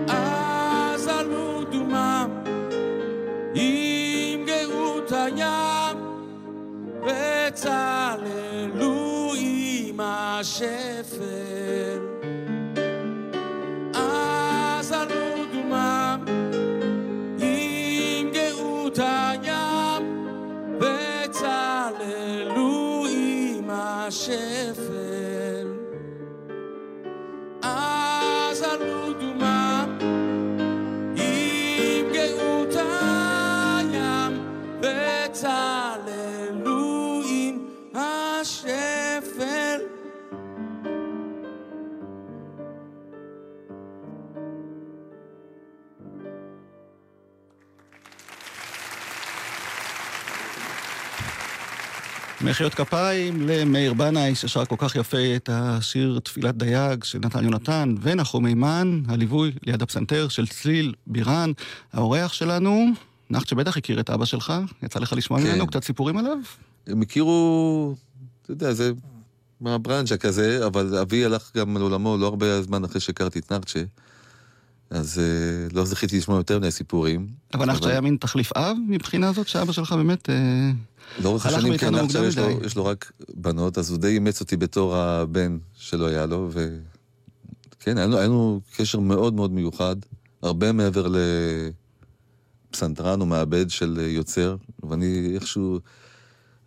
אז 0.08 1.08
עלו 1.08 1.64
דומם 1.72 2.30
עם 3.56 4.46
גאות 4.46 5.12
הים 5.12 5.98
וצללו 7.04 8.84
עם 9.38 10.00
השפל 10.00 11.51
עם 24.12 24.91
מחיאות 52.44 52.74
כפיים 52.74 53.48
למאיר 53.48 53.94
בנאי, 53.94 54.36
ששר 54.36 54.66
כל 54.66 54.76
כך 54.78 54.96
יפה 54.96 55.36
את 55.36 55.50
השיר 55.54 56.20
תפילת 56.24 56.58
דייג 56.58 57.04
של 57.04 57.20
נתן 57.20 57.44
יונתן, 57.44 57.96
ונחום 58.02 58.44
מימן, 58.44 59.02
הליווי 59.08 59.52
ליד 59.64 59.82
הפסנתר 59.82 60.28
של 60.28 60.48
צליל 60.48 60.94
בירן. 61.08 61.52
האורח 61.94 62.34
שלנו, 62.34 62.86
נחת 63.30 63.48
שבטח 63.48 63.78
הכיר 63.78 64.00
את 64.00 64.10
אבא 64.10 64.26
שלך, 64.26 64.54
יצא 64.84 65.00
לך 65.00 65.14
לשמוע 65.14 65.40
כן. 65.42 65.48
ממנו 65.48 65.68
קצת 65.68 65.84
סיפורים 65.84 66.18
עליו? 66.18 66.38
הם 66.88 67.02
הכירו, 67.02 67.96
אתה 68.42 68.52
יודע, 68.52 68.74
זה 68.74 68.92
מהברנז'ה 69.62 70.18
כזה, 70.18 70.66
אבל 70.66 70.98
אבי 70.98 71.26
הלך 71.26 71.52
גם 71.58 71.78
לעולמו 71.78 72.18
לא 72.18 72.26
הרבה 72.26 72.62
זמן 72.62 72.84
אחרי 72.84 73.02
שהכרתי 73.02 73.40
את 73.40 73.52
נרצ'ה, 73.52 73.80
אז 74.92 75.18
uh, 75.18 75.76
לא 75.76 75.86
זכיתי 75.86 76.18
לשמוע 76.18 76.38
יותר 76.38 76.60
מדי 76.60 76.72
סיפורים. 76.72 77.28
אבל 77.54 77.66
נחת 77.66 77.86
היה 77.86 78.02
מין 78.02 78.18
תחליף 78.20 78.52
אב 78.58 78.78
מבחינה 78.88 79.34
זאת, 79.34 79.48
שאבא 79.48 79.72
שלך 79.72 79.92
באמת 79.92 80.30
אה, 80.30 80.36
לאורך 81.24 81.46
השנים, 81.46 81.78
כן, 81.78 81.96
עכשיו 81.96 82.06
מוקדם 82.06 82.24
יש 82.28 82.38
לו, 82.38 82.50
מדי. 82.50 82.66
יש 82.66 82.76
לו 82.76 82.86
רק 82.86 83.12
בנות, 83.34 83.78
אז 83.78 83.90
הוא 83.90 84.00
די 84.00 84.08
אימץ 84.08 84.42
אותי 84.42 84.58
בתור 84.58 84.96
הבן 84.96 85.58
שלא 85.74 86.08
היה 86.08 86.26
לו, 86.26 86.50
ו... 86.52 86.80
כן, 87.80 87.98
היה 87.98 88.08
לנו, 88.08 88.62
קשר 88.76 89.00
מאוד 89.00 89.34
מאוד 89.34 89.52
מיוחד, 89.52 89.96
הרבה 90.42 90.72
מעבר 90.72 91.08
לפסנתרן 92.70 93.22
או 93.22 93.26
מעבד 93.26 93.70
של 93.70 93.98
אה, 94.02 94.08
יוצר, 94.08 94.56
ואני 94.84 95.32
איכשהו 95.36 95.80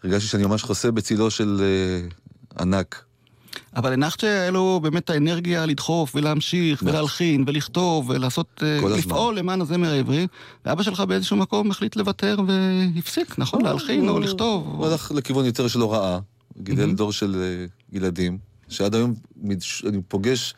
הרגשתי 0.04 0.28
שאני 0.28 0.44
ממש 0.44 0.62
חוסה 0.62 0.90
בצילו 0.90 1.30
של 1.30 1.60
אה, 1.62 2.08
ענק. 2.62 3.04
אבל 3.76 3.92
לנחצ'ה 3.92 4.26
היה 4.26 4.50
לו 4.50 4.80
באמת 4.82 5.10
האנרגיה 5.10 5.66
לדחוף 5.66 6.14
ולהמשיך 6.14 6.82
ולהלחין 6.86 7.44
ולכתוב 7.46 8.10
ולעשות, 8.10 8.62
אה. 8.62 8.96
לפעול 8.96 9.38
למען 9.38 9.60
הזמר 9.60 9.90
העברי, 9.90 10.26
ואבא 10.64 10.82
שלך 10.82 11.00
באיזשהו 11.00 11.36
מקום 11.36 11.70
החליט 11.70 11.96
לוותר 11.96 12.36
והפסיק, 12.46 13.38
נכון? 13.38 13.64
להלחין 13.64 14.08
או 14.08 14.20
לכתוב. 14.20 14.66
הוא 14.66 14.86
הלך 14.86 15.12
לכיוון 15.14 15.44
יותר 15.44 15.68
של 15.68 15.80
הוראה, 15.80 16.18
גידל 16.58 16.92
דור 16.92 17.12
של 17.12 17.36
אה, 17.42 17.66
ילדים, 17.92 18.38
שעד 18.68 18.94
היום 18.94 19.14
אני 19.86 20.02
פוגש 20.08 20.54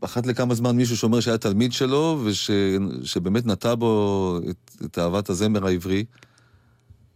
אחת 0.00 0.26
לכמה 0.26 0.54
זמן 0.54 0.76
מישהו 0.76 0.96
שאומר 0.96 1.20
שהיה 1.20 1.38
תלמיד 1.38 1.72
שלו, 1.72 2.24
ושבאמת 2.24 3.46
נטע 3.46 3.74
בו 3.74 4.38
את, 4.50 4.70
את 4.84 4.98
אהבת 4.98 5.30
הזמר 5.30 5.66
העברי. 5.66 6.04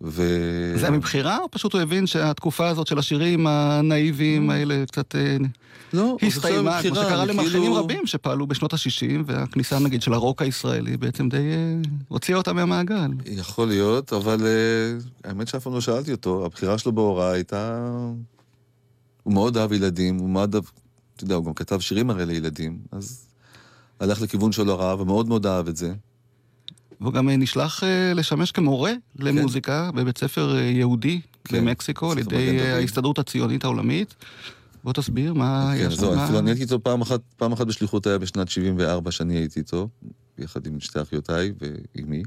ו... 0.02 0.22
זה 0.76 0.90
מבחירה, 0.90 1.38
או 1.38 1.50
פשוט 1.50 1.72
הוא 1.72 1.80
הבין 1.80 2.06
שהתקופה 2.06 2.68
הזאת 2.68 2.86
של 2.86 2.98
השירים 2.98 3.46
הנאיביים 3.46 4.50
האלה 4.50 4.84
קצת 4.86 5.16
אה, 5.16 5.36
לא, 5.92 6.16
הסתיימה, 6.22 6.82
כמו 6.82 6.94
שקרה 6.94 7.24
למלחינים 7.24 7.62
כאילו- 7.62 7.76
רבים 7.76 8.06
שפעלו 8.06 8.46
בשנות 8.46 8.72
ה-60, 8.72 9.22
והכניסה 9.26 9.78
נגיד 9.78 10.02
של 10.02 10.12
הרוק 10.12 10.42
הישראלי 10.42 10.96
בעצם 10.96 11.28
די 11.28 11.36
אה, 11.36 11.90
הוציאה 12.08 12.38
אותם 12.38 12.56
מהמעגל. 12.56 13.10
יכול 13.26 13.68
להיות, 13.68 14.12
אבל 14.12 14.38
uh, 14.40 15.28
האמת 15.28 15.48
שאף 15.48 15.62
פעם 15.62 15.74
לא 15.74 15.80
שאלתי 15.80 16.12
אותו, 16.12 16.46
הבחירה 16.46 16.78
שלו 16.78 16.92
בהוראה 16.92 17.30
הייתה... 17.32 17.88
הוא 19.22 19.34
מאוד 19.34 19.56
אהב 19.56 19.72
ילדים, 19.72 20.18
הוא 20.18 20.30
מאוד 20.30 20.54
אהב... 20.54 20.64
אתה 21.16 21.24
יודע, 21.24 21.34
הוא 21.34 21.44
גם 21.44 21.54
כתב 21.54 21.80
שירים 21.80 22.10
הרי 22.10 22.26
לילדים, 22.26 22.78
אז 22.92 23.26
הלך 24.00 24.22
לכיוון 24.22 24.52
של 24.52 24.68
הוראה 24.68 25.02
ומאוד 25.02 25.28
מאוד 25.28 25.46
אהב 25.46 25.68
את 25.68 25.76
זה. 25.76 25.92
והוא 27.00 27.12
גם 27.12 27.28
אה, 27.28 27.36
נשלח 27.36 27.84
אה, 27.84 28.12
לשמש 28.14 28.52
כמורה 28.52 28.92
למוזיקה 29.18 29.90
בבית 29.94 30.18
ספר 30.18 30.56
אה, 30.56 30.60
יהודי 30.60 31.20
כן, 31.44 31.60
במקסיקו 31.60 32.12
על 32.12 32.18
ידי. 32.18 32.60
ההסתדרות 32.60 33.18
הציונית 33.18 33.64
העולמית. 33.64 34.14
בוא 34.84 34.92
תסביר 34.92 35.34
מה 35.34 35.72
כן, 35.78 35.86
יש 35.86 35.94
זהו, 35.94 36.14
שם. 36.14 36.18
אפילו 36.18 36.38
אני 36.38 36.50
הייתי 36.50 36.62
איתו 36.62 36.82
פעם 36.82 37.00
אחת, 37.00 37.20
פעם 37.36 37.52
אחת 37.52 37.66
בשליחות 37.66 38.06
היה 38.06 38.18
בשנת 38.18 38.48
74 38.48 39.10
שאני 39.10 39.36
הייתי 39.36 39.60
איתו, 39.60 39.88
יחד 40.38 40.66
עם 40.66 40.80
שתי 40.80 41.02
אחיותיי 41.02 41.52
ואימי. 41.60 42.22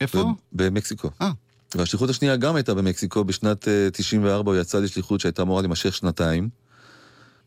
איפה? 0.00 0.32
במקסיקו. 0.52 1.10
אה. 1.20 1.30
והשליחות 1.74 2.10
השנייה 2.10 2.36
גם 2.36 2.56
הייתה 2.56 2.74
במקסיקו, 2.74 3.24
בשנת 3.24 3.68
אה, 3.68 3.88
94 3.92 4.52
הוא 4.52 4.60
יצא 4.60 4.78
לשליחות 4.78 5.20
שהייתה 5.20 5.42
אמורה 5.42 5.62
להימשך 5.62 5.94
שנתיים, 5.94 6.48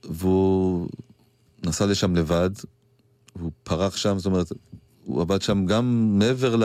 והוא 0.04 0.90
נסע 1.66 1.86
לשם 1.86 2.16
לבד, 2.16 2.50
והוא 3.36 3.52
פרח 3.64 3.96
שם, 3.96 4.18
זאת 4.18 4.26
אומרת, 4.26 4.52
הוא 5.12 5.22
עבד 5.22 5.42
שם 5.42 5.66
גם 5.66 6.16
מעבר 6.20 6.56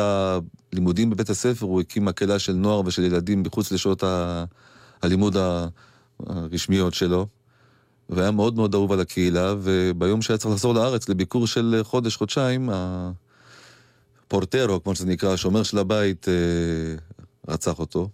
ללימודים 0.73 1.11
בבית 1.11 1.31
הספר, 1.31 1.67
הוא 1.67 1.81
הקים 1.81 2.05
מקהלה 2.05 2.39
של 2.39 2.53
נוער 2.53 2.83
ושל 2.87 3.05
ילדים 3.05 3.43
מחוץ 3.43 3.73
לשעות 3.73 4.03
ה- 4.03 4.45
הלימוד 5.03 5.37
הרשמיות 6.27 6.95
שלו. 6.95 7.27
והיה 8.09 8.31
מאוד 8.31 8.55
מאוד 8.57 8.75
אהוב 8.75 8.93
על 8.93 9.01
הקהילה, 9.01 9.55
וביום 9.59 10.23
שהיה 10.23 10.39
צריך 10.39 10.55
לחזור 10.55 10.75
לארץ 10.75 11.09
לביקור 11.09 11.47
של 11.47 11.81
חודש, 11.83 12.17
חודשיים, 12.17 12.71
הפורטרו, 14.27 14.83
כמו 14.83 14.95
שזה 14.95 15.07
נקרא, 15.07 15.33
השומר 15.33 15.63
של 15.63 15.79
הבית, 15.79 16.27
אה, 16.29 16.35
רצח 17.55 17.79
אותו. 17.79 18.09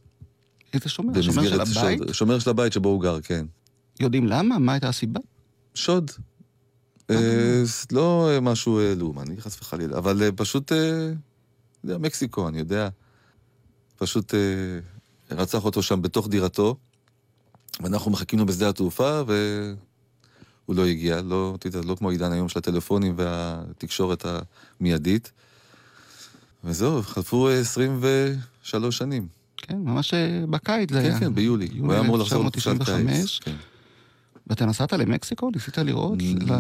איזה 0.75 0.89
שומר? 0.89 1.23
שומר 1.23 1.49
של 1.49 1.61
הבית? 1.61 2.01
שומר 2.13 2.39
של 2.39 2.51
הבית 2.51 2.73
שבו 2.73 2.89
הוא 2.89 3.03
גר, 3.03 3.21
כן. 3.21 3.47
יודעים 4.01 4.27
למה? 4.27 4.59
מה 4.59 4.73
הייתה 4.73 4.89
הסיבה? 4.89 5.21
שוד. 5.75 6.11
אה, 7.11 7.63
לא 7.93 8.31
אה, 8.31 8.41
משהו 8.41 8.79
אה, 8.79 8.95
לאומני, 8.95 9.41
חס 9.41 9.61
וחלילה, 9.61 9.99
אבל 9.99 10.31
פשוט, 10.37 10.73
יודע, 11.85 11.99
מקסיקו, 11.99 12.49
אני 12.49 12.59
יודע. 12.59 12.89
פשוט 13.97 14.35
רצח 15.31 15.65
אותו 15.65 15.83
שם 15.83 16.03
בתוך 16.03 16.29
דירתו, 16.29 16.77
ואנחנו 17.81 18.11
מחכים 18.11 18.39
לו 18.39 18.47
בשדה 18.47 18.69
התעופה, 18.69 19.23
והוא 19.27 20.77
לא 20.77 20.87
הגיע, 20.87 21.23
לא, 21.23 21.55
אתה 21.59 21.67
יודע, 21.67 21.81
לא 21.81 21.95
כמו 21.95 22.09
העידן 22.09 22.33
היום 22.33 22.49
של 22.49 22.59
הטלפונים 22.59 23.15
והתקשורת 23.17 24.27
המיידית. 24.81 25.33
וזהו, 26.65 27.03
חלפו 27.03 27.49
אה, 27.49 27.61
23 27.61 28.99
שנים. 28.99 29.29
כן, 29.57 29.77
ממש 29.77 30.15
בקיץ 30.51 30.91
זה 30.93 30.99
היה. 30.99 31.13
כן, 31.13 31.21
כן, 31.21 31.35
ביולי. 31.35 31.65
יולי 31.65 31.81
הוא 31.81 31.93
היה 31.93 32.01
אמור 32.01 32.19
לחזור 32.19 32.45
1995. 32.45 33.39
קיץ. 33.39 33.55
ואתה 34.47 34.67
נסעת 34.67 34.93
למקסיקו? 34.93 35.51
ניסית 35.51 35.79
לראות? 35.79 36.19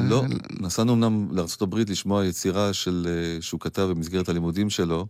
לא, 0.08 0.24
ל- 0.28 0.62
נסענו 0.64 0.92
אמנם 0.92 1.28
לארה"ב 1.32 1.74
לשמוע 1.74 2.24
יצירה 2.24 2.72
של, 2.72 3.06
אה, 3.08 3.42
שהוא 3.42 3.60
כתב 3.60 3.82
במסגרת 3.82 4.28
הלימודים 4.28 4.70
שלו. 4.70 5.06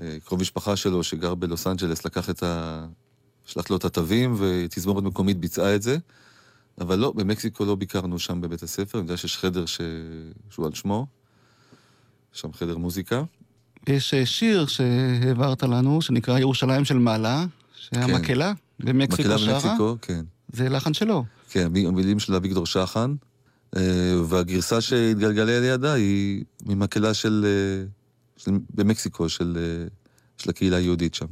אה, 0.00 0.16
קרוב 0.24 0.40
משפחה 0.40 0.76
שלו 0.76 1.02
שגר 1.02 1.34
בלוס 1.34 1.66
אנג'לס 1.66 2.04
לקח 2.04 2.30
את 2.30 2.42
ה... 2.42 2.86
שלח 3.44 3.70
לו 3.70 3.76
את 3.76 3.84
התווים 3.84 4.36
ותזמורת 4.38 5.04
מקומית 5.04 5.38
ביצעה 5.38 5.74
את 5.74 5.82
זה. 5.82 5.98
אבל 6.80 6.98
לא, 6.98 7.12
במקסיקו 7.12 7.64
לא 7.64 7.74
ביקרנו 7.74 8.18
שם 8.18 8.40
בבית 8.40 8.62
הספר, 8.62 8.98
אני 8.98 9.04
יודע 9.04 9.16
שיש 9.16 9.38
חדר 9.38 9.66
ש... 9.66 9.80
שהוא 10.50 10.66
על 10.66 10.74
שמו, 10.74 11.06
שם 12.32 12.52
חדר 12.52 12.76
מוזיקה. 12.76 13.22
יש 13.88 14.14
אה, 14.14 14.26
שיר 14.26 14.66
שהעברת 14.66 15.62
לנו, 15.62 16.02
שנקרא 16.02 16.38
ירושלים 16.38 16.84
של 16.84 16.98
מעלה, 16.98 17.44
שהיה 17.76 18.06
כן. 18.06 18.14
מקהלה 18.14 18.52
במקסיקו 18.80 19.22
מקהלה 19.22 19.38
שרה? 19.38 19.60
במקסיקו, 19.60 19.96
כן. 20.02 20.24
זה 20.52 20.68
לחן 20.68 20.94
שלו. 20.94 21.24
כן, 21.50 21.66
המ- 21.66 21.86
המילים 21.86 22.18
של 22.18 22.34
אביגדור 22.34 22.66
שחן, 22.66 23.14
אה, 23.76 23.82
והגרסה 24.28 24.80
שהתגלגלה 24.80 25.60
לידה 25.60 25.92
היא 25.92 26.44
ממקהלה 26.66 27.14
של, 27.14 27.46
אה, 27.48 27.86
של 28.36 28.50
במקסיקו, 28.74 29.28
של, 29.28 29.58
אה, 29.60 29.86
של 30.38 30.50
הקהילה 30.50 30.76
היהודית 30.76 31.14
שם. 31.14 31.26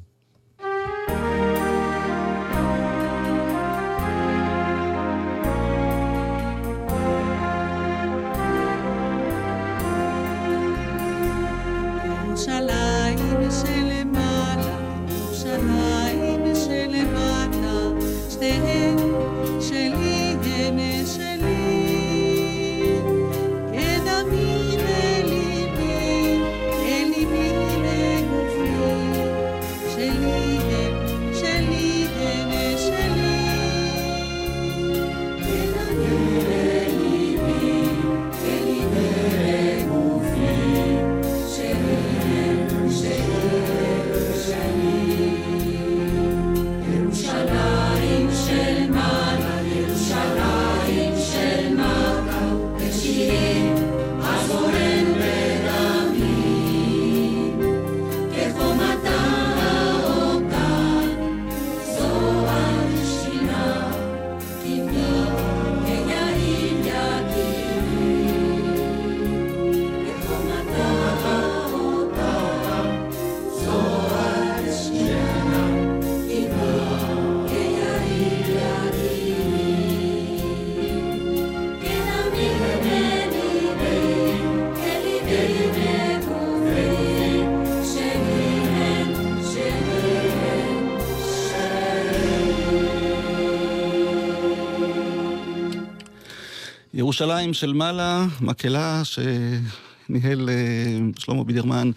ירושלים 97.14 97.54
של 97.54 97.72
מעלה, 97.72 98.26
מקהלה 98.40 99.02
שניהל 99.04 100.48
אה, 100.48 100.98
שלמה 101.18 101.44
בידרמן 101.44 101.90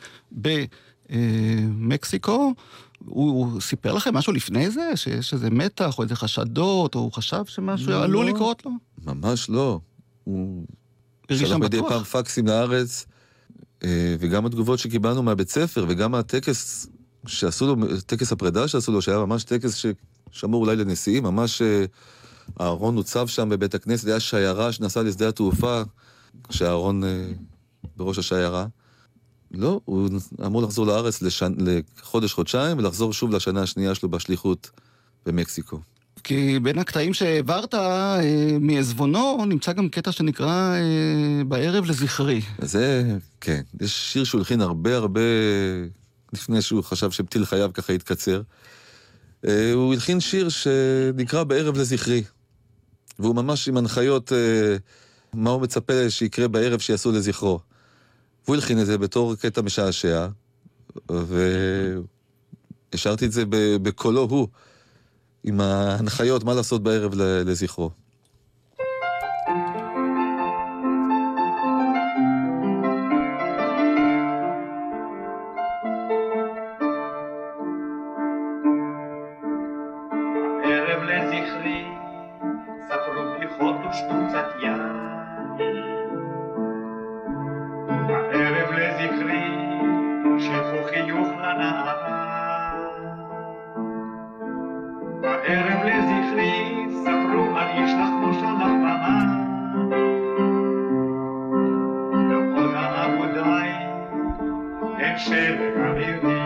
במקסיקו. 1.12 2.54
הוא, 3.06 3.30
הוא 3.30 3.62
סיפר 3.62 3.94
לכם 3.94 4.14
משהו 4.14 4.34
לפני 4.34 4.70
זה? 4.70 4.92
שיש 4.96 5.34
איזה 5.34 5.50
מתח 5.50 5.98
או 5.98 6.04
איזה 6.04 6.16
חשדות, 6.16 6.96
או 6.96 7.00
הוא 7.00 7.12
חשב 7.12 7.46
שמשהו 7.46 7.90
לא, 7.90 8.04
עלול 8.04 8.26
לא. 8.26 8.32
לקרות 8.32 8.66
לו? 8.66 8.72
ממש 9.06 9.50
לא. 9.50 9.80
הוא 10.24 10.66
שלח 11.32 11.58
מדי. 11.58 11.80
פעם 11.90 12.04
פקסים 12.04 12.48
לארץ, 12.48 13.06
אה, 13.84 14.16
וגם 14.20 14.46
התגובות 14.46 14.80
שקיבלנו 14.80 15.24
מהבית 15.24 15.50
ספר, 15.50 15.86
וגם 15.88 16.16
הטקס 16.16 16.88
שעשו 17.28 17.68
לו, 17.68 17.76
טקס 18.06 18.32
הפרידה 18.32 18.68
שעשו 18.68 18.92
לו, 18.92 19.02
שהיה 19.02 19.18
ממש 19.18 19.44
טקס 19.44 19.86
ששמור 20.34 20.66
אולי 20.66 20.76
לנשיאים, 20.76 21.24
ממש 21.24 21.62
אהרון 22.62 22.96
הוצב 22.96 23.28
שם 23.28 23.50
בבית 23.50 23.76
הכנסת, 23.76 24.08
היה 24.08 24.20
שיירה 24.20 24.72
שנסעה 24.72 25.04
לשדה 25.04 25.30
התעופה, 25.30 25.82
כשאהרון 26.50 27.04
אה, 27.04 27.26
בראש 27.98 28.18
השיירה. 28.18 28.66
לא, 29.52 29.82
הוא 29.86 30.10
אמור 30.46 30.62
לחזור 30.62 30.86
לארץ 30.86 31.22
לשנ... 31.22 31.54
לחודש-חודשיים, 31.58 32.78
ולחזור 32.78 33.14
שוב 33.14 33.32
לשנה 33.32 33.62
השנייה 33.62 33.96
שלו 33.96 34.10
בשליחות 34.10 34.70
במקסיקו. 35.26 35.80
כי 36.24 36.60
בין 36.60 36.80
הקטעים 36.80 37.14
שהעברת 37.14 37.74
אה, 37.74 38.20
מעזבונו, 38.60 39.46
נמצא 39.46 39.74
גם 39.74 39.90
קטע 39.90 40.12
שנקרא 40.12 40.76
אה, 40.76 41.44
בערב 41.44 41.86
לזכרי. 41.86 42.42
זה, 42.62 43.18
כן. 43.42 43.62
יש 43.82 44.14
שיר 44.14 44.24
שהוא 44.24 44.40
הלחין 44.40 44.62
הרבה 44.62 44.96
הרבה 44.96 45.22
לפני 46.34 46.62
שהוא 46.62 46.84
חשב 46.84 47.12
שפתיל 47.12 47.46
חייו 47.46 47.72
ככה 47.74 47.94
יתקצר. 47.94 48.42
אה, 49.48 49.74
הוא 49.74 49.94
הלחין 49.94 50.20
שיר 50.20 50.50
שנקרא 50.50 51.44
בערב 51.44 51.78
לזכרי. 51.78 52.24
והוא 53.20 53.36
ממש 53.36 53.68
עם 53.68 53.78
הנחיות 53.78 54.34
אה, 54.34 54.78
מה 55.34 55.50
הוא 55.50 55.62
מצפה 55.62 56.10
שיקרה 56.10 56.48
בערב 56.48 56.80
שיעשו 56.80 57.12
לזכרו. 57.12 57.60
והוא 58.46 58.56
הלחין 58.56 58.80
את 58.80 58.86
זה 58.86 58.98
בתור 58.98 59.36
קטע 59.36 59.62
משעשע, 59.62 60.28
והשארתי 62.94 63.26
את 63.26 63.32
זה 63.32 63.44
בקולו 63.82 64.22
הוא, 64.22 64.48
עם 65.44 65.62
ההנחיות 65.62 66.44
מה 66.44 66.54
לעשות 66.54 66.84
בערב 66.84 67.14
לזכרו. 67.16 67.92
אין 105.18 105.26
שלג 105.26 105.78
אווירי. 105.78 106.40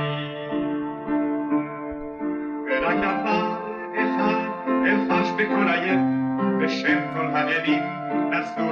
ורק 2.67 2.97
דבר 2.97 3.55
אחד 3.93 4.35
אלחש 4.85 5.29
בכל 5.31 5.67
הלב, 5.67 5.99
בשם 6.61 6.99
כל 7.13 7.27
האלים 7.33 7.83
אסור 8.33 8.71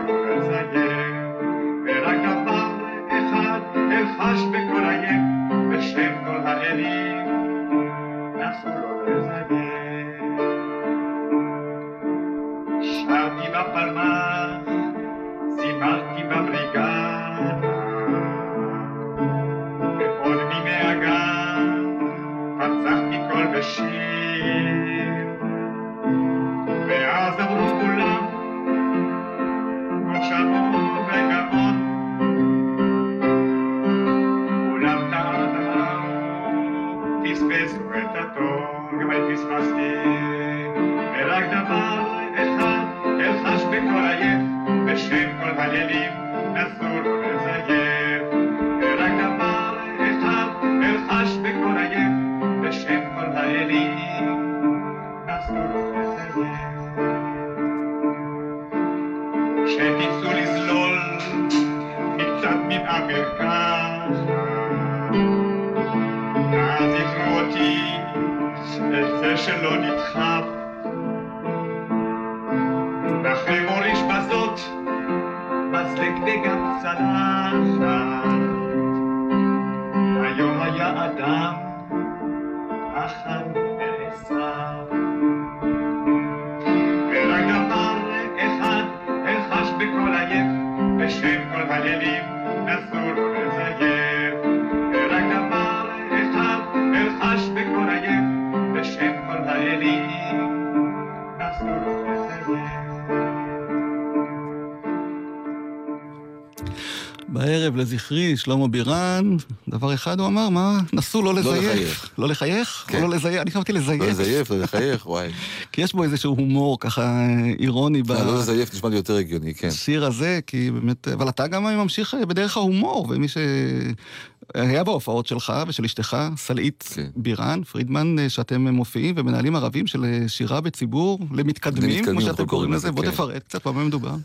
לזכרי, 108.12 108.38
שלמה 108.38 108.68
בירן, 108.68 109.38
דבר 109.68 109.94
אחד 109.94 110.20
הוא 110.20 110.28
אמר, 110.28 110.50
מה? 110.50 110.80
נסו 110.94 111.22
לא 111.22 111.34
לזייף. 111.34 111.64
לחייך. 111.64 112.10
לא 112.18 112.28
לחייך? 112.28 112.86
כן. 112.88 113.04
או 113.04 113.08
לא 113.08 113.16
לזייף? 113.16 113.42
אני 113.42 113.52
חשבתי 113.52 113.74
לזייף. 113.74 114.02
לא 114.02 114.08
לזייף, 114.08 114.52
לא 114.52 114.60
לחייך, 114.60 115.08
וואי. 115.08 115.30
כי 115.72 115.82
יש 115.82 115.94
בו 115.94 116.04
איזשהו 116.04 116.36
הומור 116.36 116.80
ככה 116.80 117.28
אירוני 117.60 118.02
אה, 118.10 118.24
לא 118.24 118.40
לזייף 118.40 118.74
נשמע 118.74 118.90
לי 118.90 118.96
יותר 118.96 119.16
הגיוני, 119.16 119.54
כן. 119.54 119.68
בשיר 119.68 120.06
הזה, 120.06 120.40
כי 120.48 120.72
באמת... 120.72 121.08
אבל 121.08 121.30
אתה 121.30 121.48
גם 121.48 121.64
ממשיך 121.64 122.16
בדרך 122.28 122.58
ההומור, 122.58 123.08
ומי 123.10 123.28
שהיה 123.28 124.84
בהופעות 124.84 125.28
שלך 125.28 125.54
ושל 125.68 125.86
אשתך, 125.86 126.18
סלעית 126.38 126.90
כן. 126.96 127.08
בירן, 127.16 127.64
פרידמן, 127.64 128.16
שאתם 128.30 128.68
מופיעים 128.68 129.16
ומנהלים 129.18 129.56
ערבים 129.56 129.88
של 129.88 130.06
שירה 130.28 130.62
בציבור 130.62 131.20
למתקדמים, 131.32 131.90
למתקדמים, 131.90 132.06
כמו 132.06 132.22
שאתם 132.22 132.46
קוראים 132.46 132.74
לזה. 132.74 132.92
בוא 132.92 133.04
כן. 133.04 133.12
תפרט 133.12 133.44
קצת 133.44 133.68
במה 133.68 133.84
מדובר. 133.84 134.16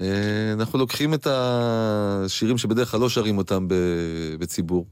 אה, 0.00 0.52
אנחנו 0.52 0.78
לוקחים 0.78 1.14
את 1.14 1.26
השירים 1.30 2.58
שבדרך 2.58 2.90
כלל 2.90 3.00
לא 3.00 3.08
שרים 3.08 3.38
אותם 3.38 3.66
בציבור. 4.38 4.86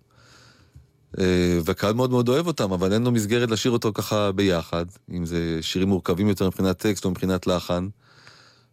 אה, 1.18 1.58
והקהל 1.64 1.94
מאוד 1.94 2.10
מאוד 2.10 2.28
אוהב 2.28 2.46
אותם, 2.46 2.72
אבל 2.72 2.92
אין 2.92 3.02
לו 3.04 3.12
מסגרת 3.12 3.50
לשיר 3.50 3.72
אותו 3.72 3.92
ככה 3.94 4.32
ביחד, 4.32 4.86
אם 5.12 5.26
זה 5.26 5.58
שירים 5.60 5.88
מורכבים 5.88 6.28
יותר 6.28 6.46
מבחינת 6.46 6.78
טקסט 6.78 7.04
או 7.04 7.10
מבחינת 7.10 7.46
לחן, 7.46 7.88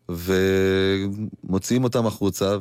ומוציאים 0.10 1.84
אותם 1.84 2.08
החוצה 2.08 2.58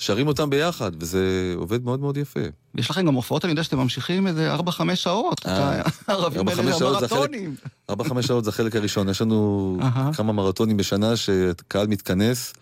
ושרים 0.00 0.28
אותם 0.28 0.50
ביחד, 0.50 0.92
וזה 1.00 1.54
עובד 1.56 1.84
מאוד 1.84 2.00
מאוד 2.00 2.16
יפה. 2.16 2.40
יש 2.74 2.90
לכם 2.90 3.06
גם 3.06 3.14
הופעות, 3.14 3.44
אני 3.44 3.52
יודע 3.52 3.62
שאתם 3.62 3.78
ממשיכים 3.78 4.26
איזה 4.26 4.54
4-5 4.54 4.60
שעות. 4.94 5.46
אה, 5.46 5.82
הערבים 6.06 6.48
האלה 6.48 6.72
זה 6.78 6.86
המרתונים. 6.86 7.54
ארבע, 7.90 8.04
חמש 8.04 8.26
שעות 8.26 8.44
זה 8.44 8.50
החלק 8.50 8.76
הראשון. 8.76 9.08
יש 9.08 9.22
לנו. 9.22 9.78
כמה 10.16 10.32
מרתונים 10.32 10.76
בשנה 10.76 11.16
שקהל 11.16 11.86
מתכנס, 11.86 12.52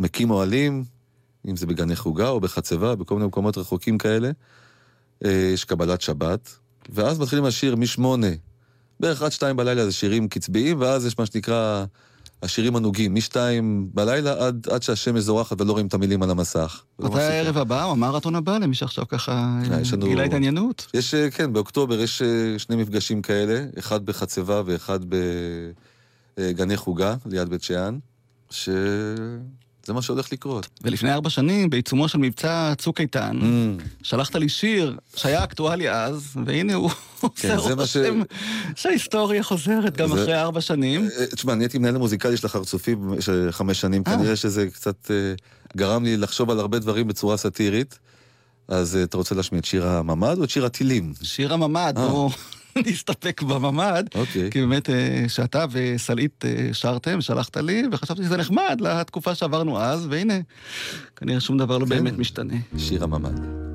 מקים 0.00 0.30
אוהלים, 0.30 0.84
אם 1.48 1.56
זה 1.56 1.66
בגני 1.66 1.96
חוגה 1.96 2.28
או 2.28 2.40
בחצבה, 2.40 2.94
בכל 2.94 3.14
מיני 3.14 3.26
מקומות 3.26 3.58
רחוקים 3.58 3.98
כאלה. 3.98 4.30
אה, 5.24 5.50
יש 5.54 5.64
קבלת 5.64 6.00
שבת, 6.00 6.58
ואז 6.88 7.18
מתחילים 7.18 7.44
לשיר 7.44 7.76
משמונה, 7.76 8.30
בערך 9.00 9.22
עד 9.22 9.32
שתיים 9.32 9.56
בלילה 9.56 9.84
זה 9.84 9.92
שירים 9.92 10.28
קצביים, 10.28 10.80
ואז 10.80 11.06
יש 11.06 11.18
מה 11.18 11.26
שנקרא 11.26 11.84
השירים 12.42 12.76
הנוגים, 12.76 13.14
משתיים 13.14 13.88
בלילה 13.94 14.46
עד, 14.46 14.66
עד 14.70 14.82
שהשמש 14.82 15.22
זורחת 15.22 15.60
ולא 15.60 15.72
רואים 15.72 15.86
את 15.86 15.94
המילים 15.94 16.22
על 16.22 16.30
המסך. 16.30 16.82
מתי 16.98 17.20
הערב 17.22 17.58
הבא, 17.58 17.84
או 17.84 17.90
המרתון 17.90 18.34
הבא, 18.34 18.58
למי 18.58 18.74
שעכשיו 18.74 19.08
ככה 19.08 19.32
אה, 19.72 19.80
לנו- 19.92 20.06
גילה 20.06 20.22
התעניינות? 20.24 20.86
יש, 20.94 21.14
אה, 21.14 21.30
כן, 21.30 21.52
באוקטובר 21.52 22.00
יש 22.00 22.22
אה, 22.22 22.58
שני 22.58 22.76
מפגשים 22.76 23.22
כאלה, 23.22 23.64
אחד 23.78 24.06
בחצבה 24.06 24.62
ואחד 24.66 24.98
בגני 26.38 26.76
חוגה, 26.76 27.14
ליד 27.26 27.48
בית 27.48 27.62
שאן, 27.62 27.98
שזה 29.88 29.94
מה 29.94 30.02
שהולך 30.02 30.32
לקרות. 30.32 30.68
ולפני 30.82 31.12
ארבע 31.12 31.30
שנים, 31.30 31.70
בעיצומו 31.70 32.08
של 32.08 32.18
מבצע 32.18 32.72
צוק 32.78 33.00
איתן, 33.00 33.38
Mm. 33.40 33.82
שלחת 34.02 34.34
לי 34.34 34.48
שיר 34.48 34.96
שהיה 35.16 35.44
אקטואלי 35.44 35.90
אז, 35.90 36.36
והנה 36.46 36.74
הוא 36.74 36.90
עושה 37.20 37.28
כן, 37.36 37.56
זה 37.68 37.74
מה 37.74 37.86
ש- 37.86 37.96
רושם 37.96 38.22
שההיסטוריה 38.74 39.42
חוזרת 39.42 39.96
גם 39.96 40.08
זה- 40.08 40.14
אחרי 40.22 40.40
ארבע 40.40 40.60
שנים. 40.60 41.08
אה, 41.18 41.26
תשמע, 41.26 41.52
אני 41.52 41.64
הייתי 41.64 41.78
מנהל 41.78 41.96
המוזיקלי 41.96 42.36
של 42.36 42.46
החרצופי 42.46 42.94
במשך 42.94 43.32
חמש 43.50 43.80
שנים, 43.80 44.02
אה. 44.06 44.16
כנראה 44.16 44.36
שזה 44.36 44.66
קצת 44.72 45.10
אה, 45.10 45.34
גרם 45.76 46.04
לי 46.04 46.16
לחשוב 46.16 46.50
על 46.50 46.60
הרבה 46.60 46.78
דברים 46.78 47.08
בצורה 47.08 47.36
סאטירית. 47.36 47.98
אז 48.68 48.96
אה, 48.96 49.02
אתה 49.02 49.16
רוצה 49.16 49.34
להשמיע 49.34 49.58
את 49.58 49.64
שיר 49.64 49.86
הממ"ד 49.86 50.38
או 50.38 50.44
את 50.44 50.50
שיר 50.50 50.64
הטילים? 50.66 51.12
שיר 51.22 51.54
הממ"ד, 51.54 51.94
אה. 51.96 52.26
נסתפק 52.86 53.42
בממ"ד, 53.42 54.04
אוקיי. 54.14 54.50
כי 54.50 54.60
באמת 54.60 54.90
אה, 54.90 55.24
שאתה 55.28 55.64
וסלעית 55.70 56.44
אה, 56.44 56.68
שרתם, 56.72 57.20
שלחת 57.20 57.56
לי, 57.56 57.82
וחשבתי 57.92 58.22
שזה 58.22 58.36
נחמד 58.36 58.80
לתקופה 58.80 59.34
שעברנו 59.34 59.78
אז, 59.80 60.06
והנה, 60.10 60.34
כנראה 61.16 61.40
שום 61.40 61.58
דבר 61.58 61.78
לא 61.78 61.84
כן. 61.84 61.88
באמת 61.88 62.18
משתנה. 62.18 62.54
שיר 62.78 63.04
הממ"ד. 63.04 63.68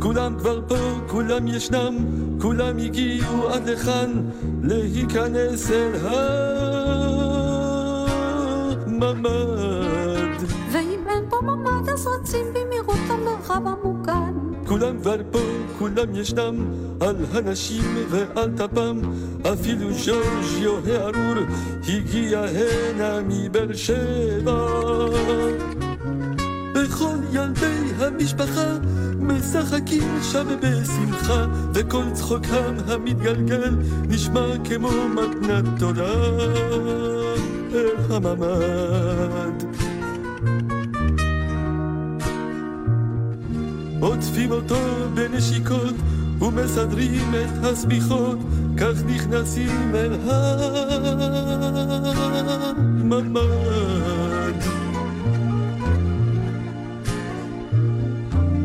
כולם 0.00 0.38
כבר 0.38 0.68
פה, 0.68 1.00
כולם 1.08 1.48
ישנם, 1.48 1.96
כולם 2.40 2.78
הגיעו 2.78 3.48
עד 3.48 3.68
לכאן 3.68 4.30
להיכנס 4.62 5.70
אל 5.70 5.92
הממ"ד. 8.86 10.44
ואם 10.72 11.00
אין 11.08 11.24
פה 11.30 11.36
ממ"ד 11.42 11.88
אז 11.88 12.06
רצים 12.06 12.46
במהירות 12.54 12.98
למרחב 13.10 13.62
המוגן. 13.66 14.39
כולם 14.70 15.00
כבר 15.00 15.16
פה, 15.30 15.38
כולם 15.78 16.14
ישנם, 16.14 16.54
על 17.00 17.16
הנשים 17.32 17.84
ועל 18.10 18.50
טפם, 18.56 19.00
אפילו 19.52 19.92
ז'ורג'יו 19.92 20.78
הארור 20.86 21.44
הגיע 21.88 22.40
הנה 22.40 23.20
מבאר 23.28 23.72
שבע. 23.74 24.66
וכל 26.74 27.16
ילדי 27.32 27.80
המשפחה 27.98 28.76
משחקים 29.20 30.18
שם 30.32 30.46
בשמחה, 30.62 31.46
וכל 31.74 32.04
צחוקם 32.12 32.74
המתגלגל 32.86 33.74
נשמע 34.08 34.46
כמו 34.64 34.90
מתנת 35.08 35.64
תודה 35.78 36.14
אל 37.74 37.86
הממ"ד. 38.10 39.64
עוטפים 44.00 44.50
אותו 44.50 44.76
בנשיקות 45.14 45.94
ומסדרים 46.40 47.34
את 47.34 47.64
השמיכות, 47.64 48.38
כך 48.76 49.04
נכנסים 49.06 49.94
אל 49.94 50.12
הממ"ד. 53.10 53.40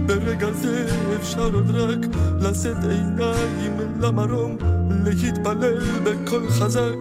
ברגע 0.05 0.51
זה 0.51 0.87
אפשר 1.15 1.53
עוד 1.53 1.69
רק 1.75 1.99
לשאת 2.39 2.83
עיניים 2.83 3.77
למרום, 3.99 4.57
להתפלל 5.05 5.79
בקול 6.03 6.49
חזק, 6.49 6.95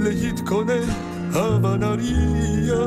להתכונן, 0.00 0.90
הווה 1.32 1.76
נריה. 1.76 2.86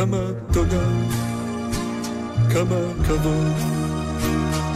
כמה 0.00 0.30
תודה, 0.52 0.88
כמה 2.52 2.80
כבוד, 3.06 3.56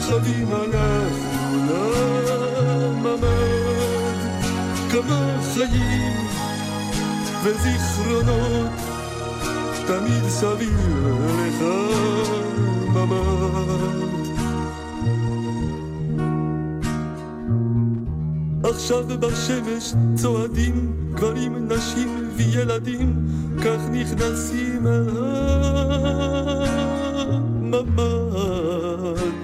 חבים 0.00 0.48
אנחנו 0.52 1.58
לממ"ד, 1.68 3.24
כמה 4.92 5.38
חיים 5.54 6.26
וזיכרונות, 7.44 8.70
תמיד 9.86 10.28
סביב 10.28 11.08
לך 11.38 11.62
ממ"ד. 12.88 13.94
עכשיו 18.64 19.04
בשמש 19.20 19.94
צועדים 20.14 20.92
גברים, 21.14 21.68
נשים 21.68 22.28
וילדים, 22.36 23.24
כך 23.64 23.80
נכנסים 23.90 24.86
הממ"ד. 24.86 25.58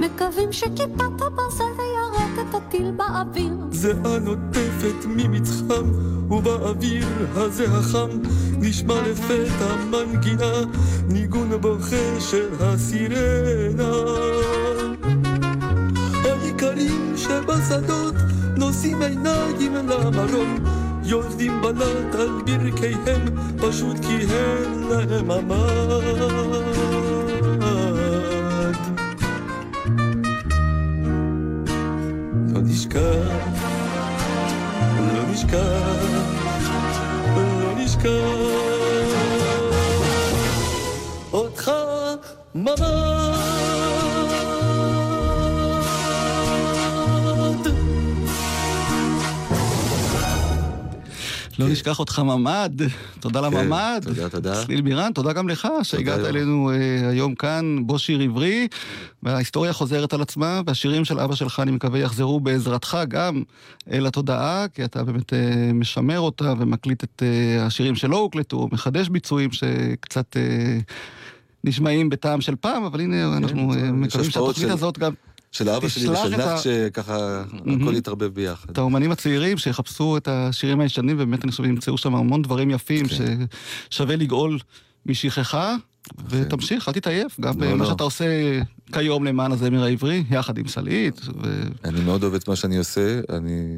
מקווים 0.01 0.53
שכיפת 0.53 1.23
הברזל 1.27 1.65
תיירט 1.77 2.49
את 2.49 2.55
הטיל 2.55 2.91
באוויר. 2.91 3.55
זיעה 3.73 4.19
נוטפת 4.19 5.07
ממצחם, 5.07 5.93
ובאוויר 6.31 7.07
הזה 7.35 7.65
החם 7.65 8.09
נשמע 8.59 8.95
לפתע 9.03 9.77
מנגינה, 9.91 10.53
ניגון 11.09 11.61
בוכה 11.61 12.21
של 12.21 12.49
הסירנה. 12.61 13.93
העיקר 16.25 16.75
נערים 16.75 17.17
שבשדות 17.17 18.15
נושאים 18.57 19.03
עיניים 19.03 19.75
למרום 19.75 20.57
יולדים 21.11 21.63
בלט 21.63 22.15
על 22.15 22.43
ברכיהם 22.45 23.25
פשוט 23.59 23.97
כי 23.99 24.17
אין 24.17 24.83
להם 24.91 25.27
ממ"ד 25.27 25.61
לא 32.55 32.61
נשכח, 32.63 33.01
לא 35.15 35.23
נשכח, 35.33 36.05
לא 37.37 37.75
נשכח 37.77 38.11
אותך 41.33 41.71
ממ"ד 42.55 43.10
לא 51.61 51.69
נשכח 51.69 51.99
אותך 51.99 52.19
ממ"ד, 52.19 52.83
תודה 53.21 53.41
לממ"ד. 53.41 54.01
תודה, 54.05 54.29
תודה. 54.29 54.65
צליל 54.65 54.81
בירן, 54.81 55.13
תודה 55.13 55.33
גם 55.33 55.49
לך 55.49 55.69
שהגעת. 55.83 56.21
אלינו 56.21 56.71
אה, 56.71 57.09
היום 57.09 57.35
כאן, 57.35 57.77
בו 57.87 57.99
שיר 57.99 58.21
עברי, 58.21 58.69
וההיסטוריה 59.23 59.73
חוזרת 59.73 60.13
על 60.13 60.23
עצמה, 60.23 60.61
והשירים 60.67 61.05
של 61.05 61.21
אבא 61.21 61.35
שלך, 61.35 61.61
אני 61.61 61.71
מקווה, 61.71 61.99
יחזרו 61.99 62.41
בעזרתך 62.41 62.99
גם 63.09 63.43
אל 63.91 64.07
התודעה, 64.07 64.67
כי 64.75 64.85
אתה 64.85 65.05
באמת 65.05 65.33
אה, 65.33 65.73
משמר 65.75 66.21
אותה 66.21 66.55
ומקליט 66.59 67.05
את 67.05 67.23
אה, 67.23 67.67
השירים 67.67 67.95
שלא 67.95 68.17
הוקלטו, 68.17 68.69
מחדש 68.73 69.09
ביצועים 69.09 69.51
שקצת 69.53 70.37
נשמעים 71.65 72.09
בטעם 72.09 72.41
של 72.41 72.57
פעם, 72.57 72.85
אבל 72.85 73.01
הנה, 73.01 73.37
אנחנו 73.37 73.75
אה, 73.75 73.93
מקווים 73.93 74.31
שהתוכנית 74.31 74.71
הזאת 74.71 74.99
גם... 74.99 75.13
של 75.53 75.69
אבא 75.69 75.89
שלי 75.89 76.09
ושל 76.09 76.37
נח, 76.37 76.63
שככה 76.63 77.45
הכל 77.81 77.95
התערבב 77.95 78.35
ביחד. 78.35 78.71
את 78.71 78.79
האומנים 78.79 79.11
הצעירים 79.11 79.59
שיחפשו 79.59 80.17
את 80.17 80.29
השירים 80.29 80.81
הישנים, 80.81 81.17
ובאמת 81.19 81.45
אני 81.45 81.51
חושב 81.51 81.65
ימצאו 81.65 81.99
שם 81.99 82.15
המון 82.15 82.43
דברים 82.43 82.71
יפים 82.71 83.07
ששווה 83.91 84.17
לגאול 84.17 84.59
משכחה, 85.07 85.77
ותמשיך, 86.29 86.89
אל 86.89 86.93
תתעייף, 86.93 87.41
גם 87.41 87.61
לא, 87.61 87.71
במה 87.71 87.85
לא. 87.85 87.91
שאתה 87.91 88.03
עושה 88.03 88.25
כיום 88.93 89.25
למען 89.25 89.53
הזמר 89.53 89.85
העברי, 89.85 90.25
יחד 90.31 90.59
עם 90.59 90.69
סלעית. 90.69 91.21
אני 91.85 92.01
מאוד 92.01 92.23
אוהב 92.23 92.35
את 92.35 92.49
מה 92.49 92.57
שאני 92.57 92.79
עושה, 92.79 93.21
אני... 93.31 93.77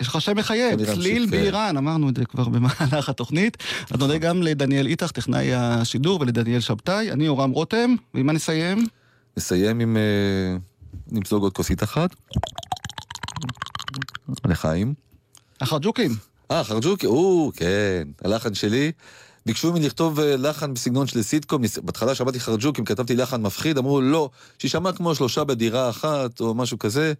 יש 0.00 0.08
לך 0.08 0.20
שם 0.20 0.36
מחייב, 0.36 0.84
צליל 0.84 1.22
אה, 1.22 1.30
באיראן, 1.30 1.76
אמרנו 1.76 2.08
את 2.08 2.16
זה 2.16 2.24
כבר 2.24 2.48
במהלך 2.48 3.08
התוכנית. 3.08 3.56
אז 3.90 4.00
נודה 4.00 4.18
גם 4.18 4.42
לדניאל 4.42 4.86
איתך, 4.86 5.10
טכנאי 5.10 5.54
השידור, 5.54 6.20
ולדניאל 6.20 6.60
שבתאי. 6.60 7.12
אני 7.12 7.28
אורם 7.28 7.50
רותם, 7.50 7.94
ועם 8.14 8.26
מה 8.26 8.32
נסיים? 8.32 8.86
נסיים 9.36 9.80
עם... 9.80 9.96
אה, 10.94 11.18
נמזוג 11.18 11.42
עוד 11.42 11.52
כוסית 11.52 11.82
אחת. 11.82 12.10
לחיים. 14.44 14.94
החרג'וקים. 15.60 16.10
אה, 16.50 16.64
חרג'וקי, 16.64 17.06
או, 17.06 17.50
כן, 17.56 18.08
הלחן 18.24 18.54
שלי. 18.54 18.92
ביקשו 19.46 19.72
ממני 19.72 19.86
לכתוב 19.86 20.20
אה, 20.20 20.36
לחן 20.36 20.74
בסגנון 20.74 21.06
של 21.06 21.22
סיטקום, 21.22 21.62
בהתחלה 21.82 22.14
שמעתי 22.14 22.40
חרג'וקים, 22.40 22.84
כתבתי 22.84 23.16
לחן 23.16 23.42
מפחיד, 23.42 23.78
אמרו 23.78 24.00
לא, 24.00 24.30
שישמע 24.58 24.92
כמו 24.92 25.14
שלושה 25.14 25.44
בדירה 25.44 25.90
אחת, 25.90 26.40
או 26.40 26.54
משהו 26.54 26.78
כזה, 26.78 27.12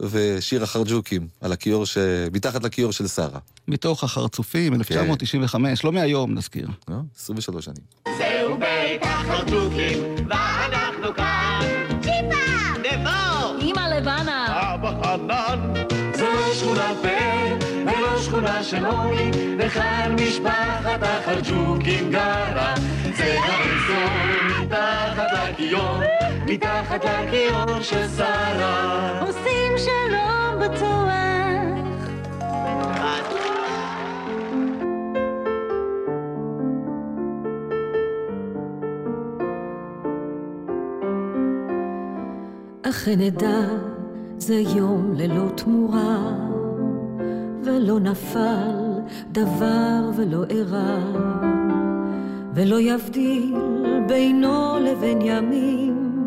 ושיר 0.00 0.62
החרג'וקים, 0.62 1.28
על 1.40 1.52
הכיור 1.52 1.86
ש... 1.86 1.98
מתחת 2.32 2.64
לכיור 2.64 2.92
של 2.92 3.08
שרה. 3.08 3.38
מתוך 3.68 4.04
החרצופים, 4.04 4.74
1995, 4.74 5.84
לא 5.84 5.92
מהיום, 5.92 6.34
נזכיר. 6.34 6.68
לא? 6.88 6.96
23 7.16 7.64
שנים. 7.64 7.82
זהו 8.18 8.58
בית 8.58 9.02
החרדוקים, 9.04 10.14
ואנחנו 10.28 10.91
של 18.62 18.86
עוני, 18.86 19.30
וכאן 19.58 20.16
משפחת 20.20 21.02
החרג'וקים 21.02 22.10
גרה. 22.10 22.74
זה 23.16 23.38
האזור 23.42 24.10
מתחת 24.60 25.26
לכיור, 25.50 25.98
מתחת 26.46 27.04
לכיור 27.04 27.80
של 27.80 28.08
שרה. 28.16 29.20
עושים 29.20 29.72
שלום 29.76 30.60
בטוח. 30.60 31.02
אכן 42.82 43.18
נדע, 43.18 43.60
זה 44.38 44.54
יום 44.54 45.12
ללא 45.16 45.48
תמורה, 45.54 46.18
ולא 47.64 48.00
נפל 48.00 49.00
דבר 49.32 50.10
ולא 50.16 50.44
אירע, 50.50 50.98
ולא 52.54 52.80
יבדיל 52.80 53.54
בינו 54.08 54.78
לבין 54.80 55.18
ימים, 55.22 56.26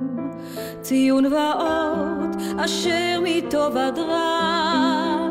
ציון 0.81 1.25
ואות 1.25 2.36
אשר 2.57 3.19
מטוב 3.23 3.77
עד 3.77 3.99
רע, 3.99 5.27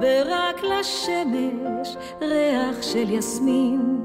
ורק 0.00 0.60
לשמש 0.62 1.96
ריח 2.22 2.82
של 2.82 3.10
יסמין, 3.10 4.02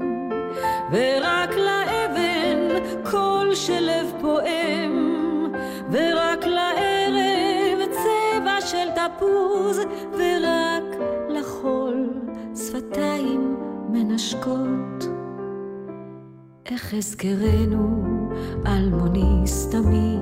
ורק 0.92 1.50
לאבן 1.56 2.84
קול 3.10 3.54
של 3.54 3.80
לב 3.80 4.12
פועם, 4.20 5.16
ורק 5.90 6.46
לערב 6.46 7.78
צבע 7.90 8.60
של 8.60 8.88
תפוז, 8.94 9.80
ורק 10.12 10.99
שפתיים 12.70 13.56
מנשקות. 13.88 15.08
איך 16.66 16.94
אזכרנו 16.94 18.02
אלמוני 18.66 19.46
סתמי, 19.46 20.16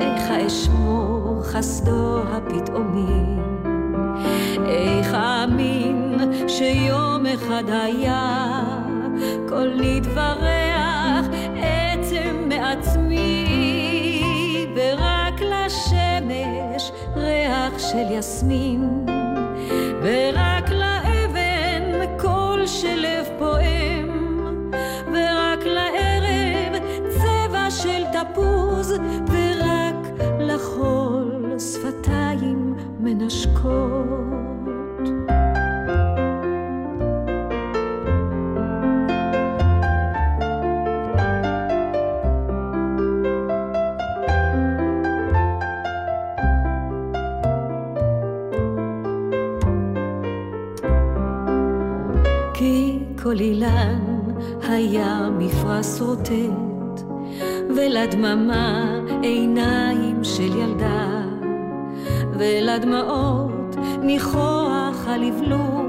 איך 0.00 0.30
אשמור 0.46 1.42
חסדו 1.42 2.22
הפתאומי, 2.22 3.36
איך 4.66 5.14
אאמין 5.14 6.18
שיום 6.48 7.26
אחד 7.26 7.64
היה 7.68 8.60
כל 9.48 9.68
נתברך 9.76 11.26
עצם 11.56 12.48
מעצמי, 12.48 13.44
ורק 14.76 15.40
לשמש 15.40 16.92
ריח 17.16 17.78
של 17.78 18.10
יסמין, 18.10 19.06
ורק 20.02 20.51
תפוז, 28.82 28.92
ורק 29.28 30.20
לחול 30.38 31.54
שפתיים 31.58 32.74
מנשקות. 33.00 33.72
כי 52.54 52.98
כל 53.22 53.36
אילן 53.40 53.98
היה 54.62 55.28
מפרש 55.38 56.00
רוטט, 56.00 56.71
ולדממה 57.76 59.00
עיניים 59.22 60.24
של 60.24 60.56
ילדה, 60.56 61.22
ולדמעות 62.32 63.76
ניחוח 64.02 65.06
הלבלוב, 65.06 65.86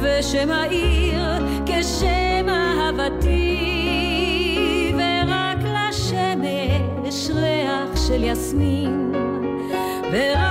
ושם 0.00 0.50
העיר 0.50 1.46
כשם 1.66 2.48
אהבתי, 2.48 3.58
ורק 4.94 5.58
לשמש 5.74 7.30
ריח 7.30 8.06
של 8.08 8.24
יסמין, 8.24 9.12
ורק 10.12 10.47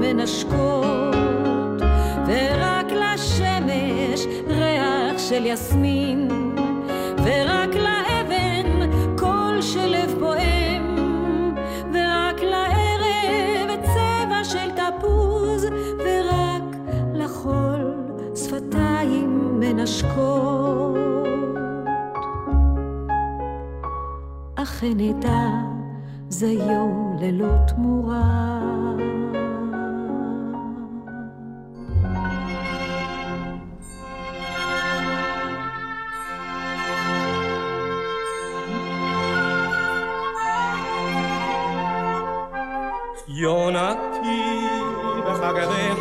מנשקות, 0.00 1.14
ורק 2.26 2.86
לשמש 2.92 4.26
ריח 4.46 5.18
של 5.18 5.46
יסמין, 5.46 6.28
ורק 7.24 7.74
לאבן 7.74 8.90
קול 9.18 9.62
של 9.62 9.86
לב 9.86 10.14
פועם, 10.20 11.14
ורק 11.92 12.40
לערב 12.42 13.80
צבע 13.82 14.44
של 14.44 14.70
תפוז, 14.70 15.66
ורק 15.98 16.76
לחול 17.14 17.94
שפתיים 18.34 19.60
מנשקות. 19.60 20.96
אכן 24.54 25.00
אדע 25.00 25.48
זה 26.28 26.46
יום 26.46 27.16
ללא 27.20 27.52
תמורה. 27.68 28.66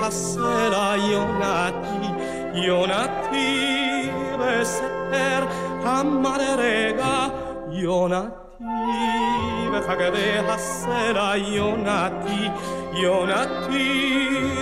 הסלע 0.05 0.95
יונתי 0.97 2.09
יונתי 2.55 4.11
בסתר 4.39 5.47
המדרגה 5.83 7.29
יונתי 7.71 8.41
בחגבי 9.75 10.39
הסלע 10.49 11.37
יונתי 11.37 12.49
יונתי 12.93 14.19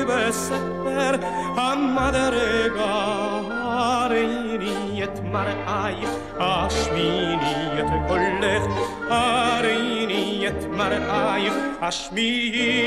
בסתר 0.08 1.14
המדרגה 1.56 3.18
הריני 3.62 5.04
את 5.04 5.20
מראייך 5.24 6.10
השמיני 6.38 7.80
את 7.80 7.86
קולך 8.08 8.62
הריני 9.10 10.48
את 10.48 10.64
מראייך 10.70 11.54
השמיני 11.80 12.80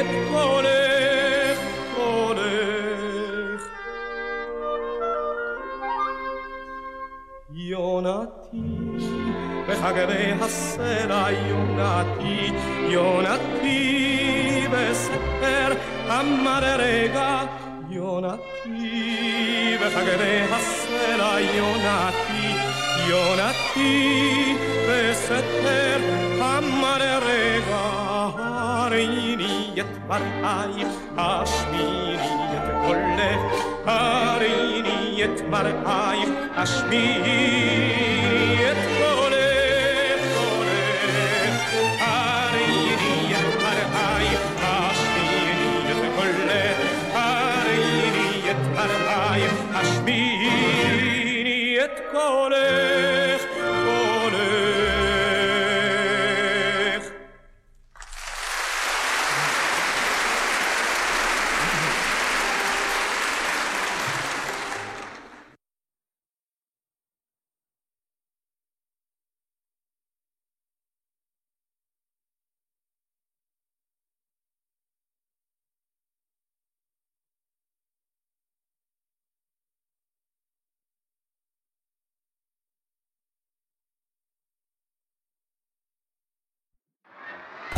את 0.00 0.06
קולך 0.32 1.01
יונתי 7.92 8.58
בחגבי 9.68 10.32
הסלע 10.40 11.26
יונתי 11.48 12.52
יונתי 12.88 14.66
בסתר 14.72 15.72
המדרגה 16.08 17.44
יונתי 17.90 19.76
בחגבי 19.80 20.40
הסלע 20.52 21.40
יונתי 21.40 22.48
יונתי 23.08 24.54
בסתר 24.88 26.00
המדרגה 26.40 27.88
הריני 28.38 29.70
את 29.80 29.98
מראייך 30.08 30.88
השמיני 31.16 32.28
את 32.56 32.70
קולך 32.86 33.40
הריני 33.86 34.91
את 35.23 35.41
מראייך 35.49 36.29
השמיני 36.55 37.39
את 38.71 38.77
קולך 38.97 40.21
קולך 40.35 41.73
הריני 41.99 43.35
את 43.35 43.49
מראייך 43.63 44.41
השמיני 44.61 45.91
את 45.91 45.97
קולך 46.15 46.77
הריני 47.13 48.51
את 48.51 48.61
מראייך 48.75 49.53
השמיני 49.73 51.77
את 51.85 51.95
קולך 52.11 53.41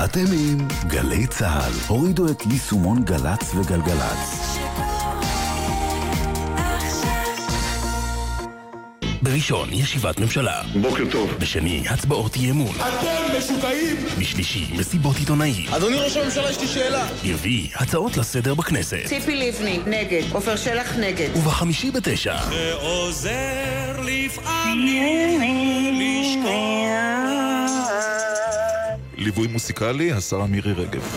אתם 0.06 0.26
עם 0.32 0.68
גלי 0.88 1.28
צה"ל. 1.28 1.72
הורידו 1.88 2.32
את 2.32 2.44
יישומון 2.52 3.04
גל"צ 3.04 3.56
וגלגלצ. 3.56 4.58
בראשון, 9.22 9.70
ישיבת 9.72 10.20
ממשלה. 10.20 10.62
בוקר 10.82 11.04
טוב. 11.12 11.32
בשני, 11.40 11.84
הצבעות 11.90 12.36
אי 12.36 12.52
אמון. 12.52 12.76
אתם 12.76 13.38
משוגעים! 13.38 13.96
בשלישי, 14.20 14.68
מסיבות 14.78 15.16
עיתונאים. 15.16 15.74
אדוני 15.74 15.98
ראש 15.98 16.18
הממשלה, 16.18 16.50
יש 16.50 16.60
לי 16.60 16.68
שאלה. 16.68 17.08
ברביעי, 17.24 17.70
הצעות 17.76 18.18
לסדר 18.18 18.54
בכנסת. 18.54 19.06
ציפי 19.06 19.36
לבני, 19.36 19.80
נגד. 19.88 20.22
עופר 20.32 20.56
שלח, 20.56 20.96
נגד. 20.96 21.30
ובחמישי 21.36 21.92
בתשע, 21.92 22.38
זה 22.50 22.74
עוזר 22.74 24.02
לפעמים 24.02 25.42
לשכוח 25.94 27.25
ליווי 29.26 29.48
מוסיקלי, 29.48 30.12
השרה 30.12 30.48
מירי 30.48 30.74
רגב. 30.74 31.06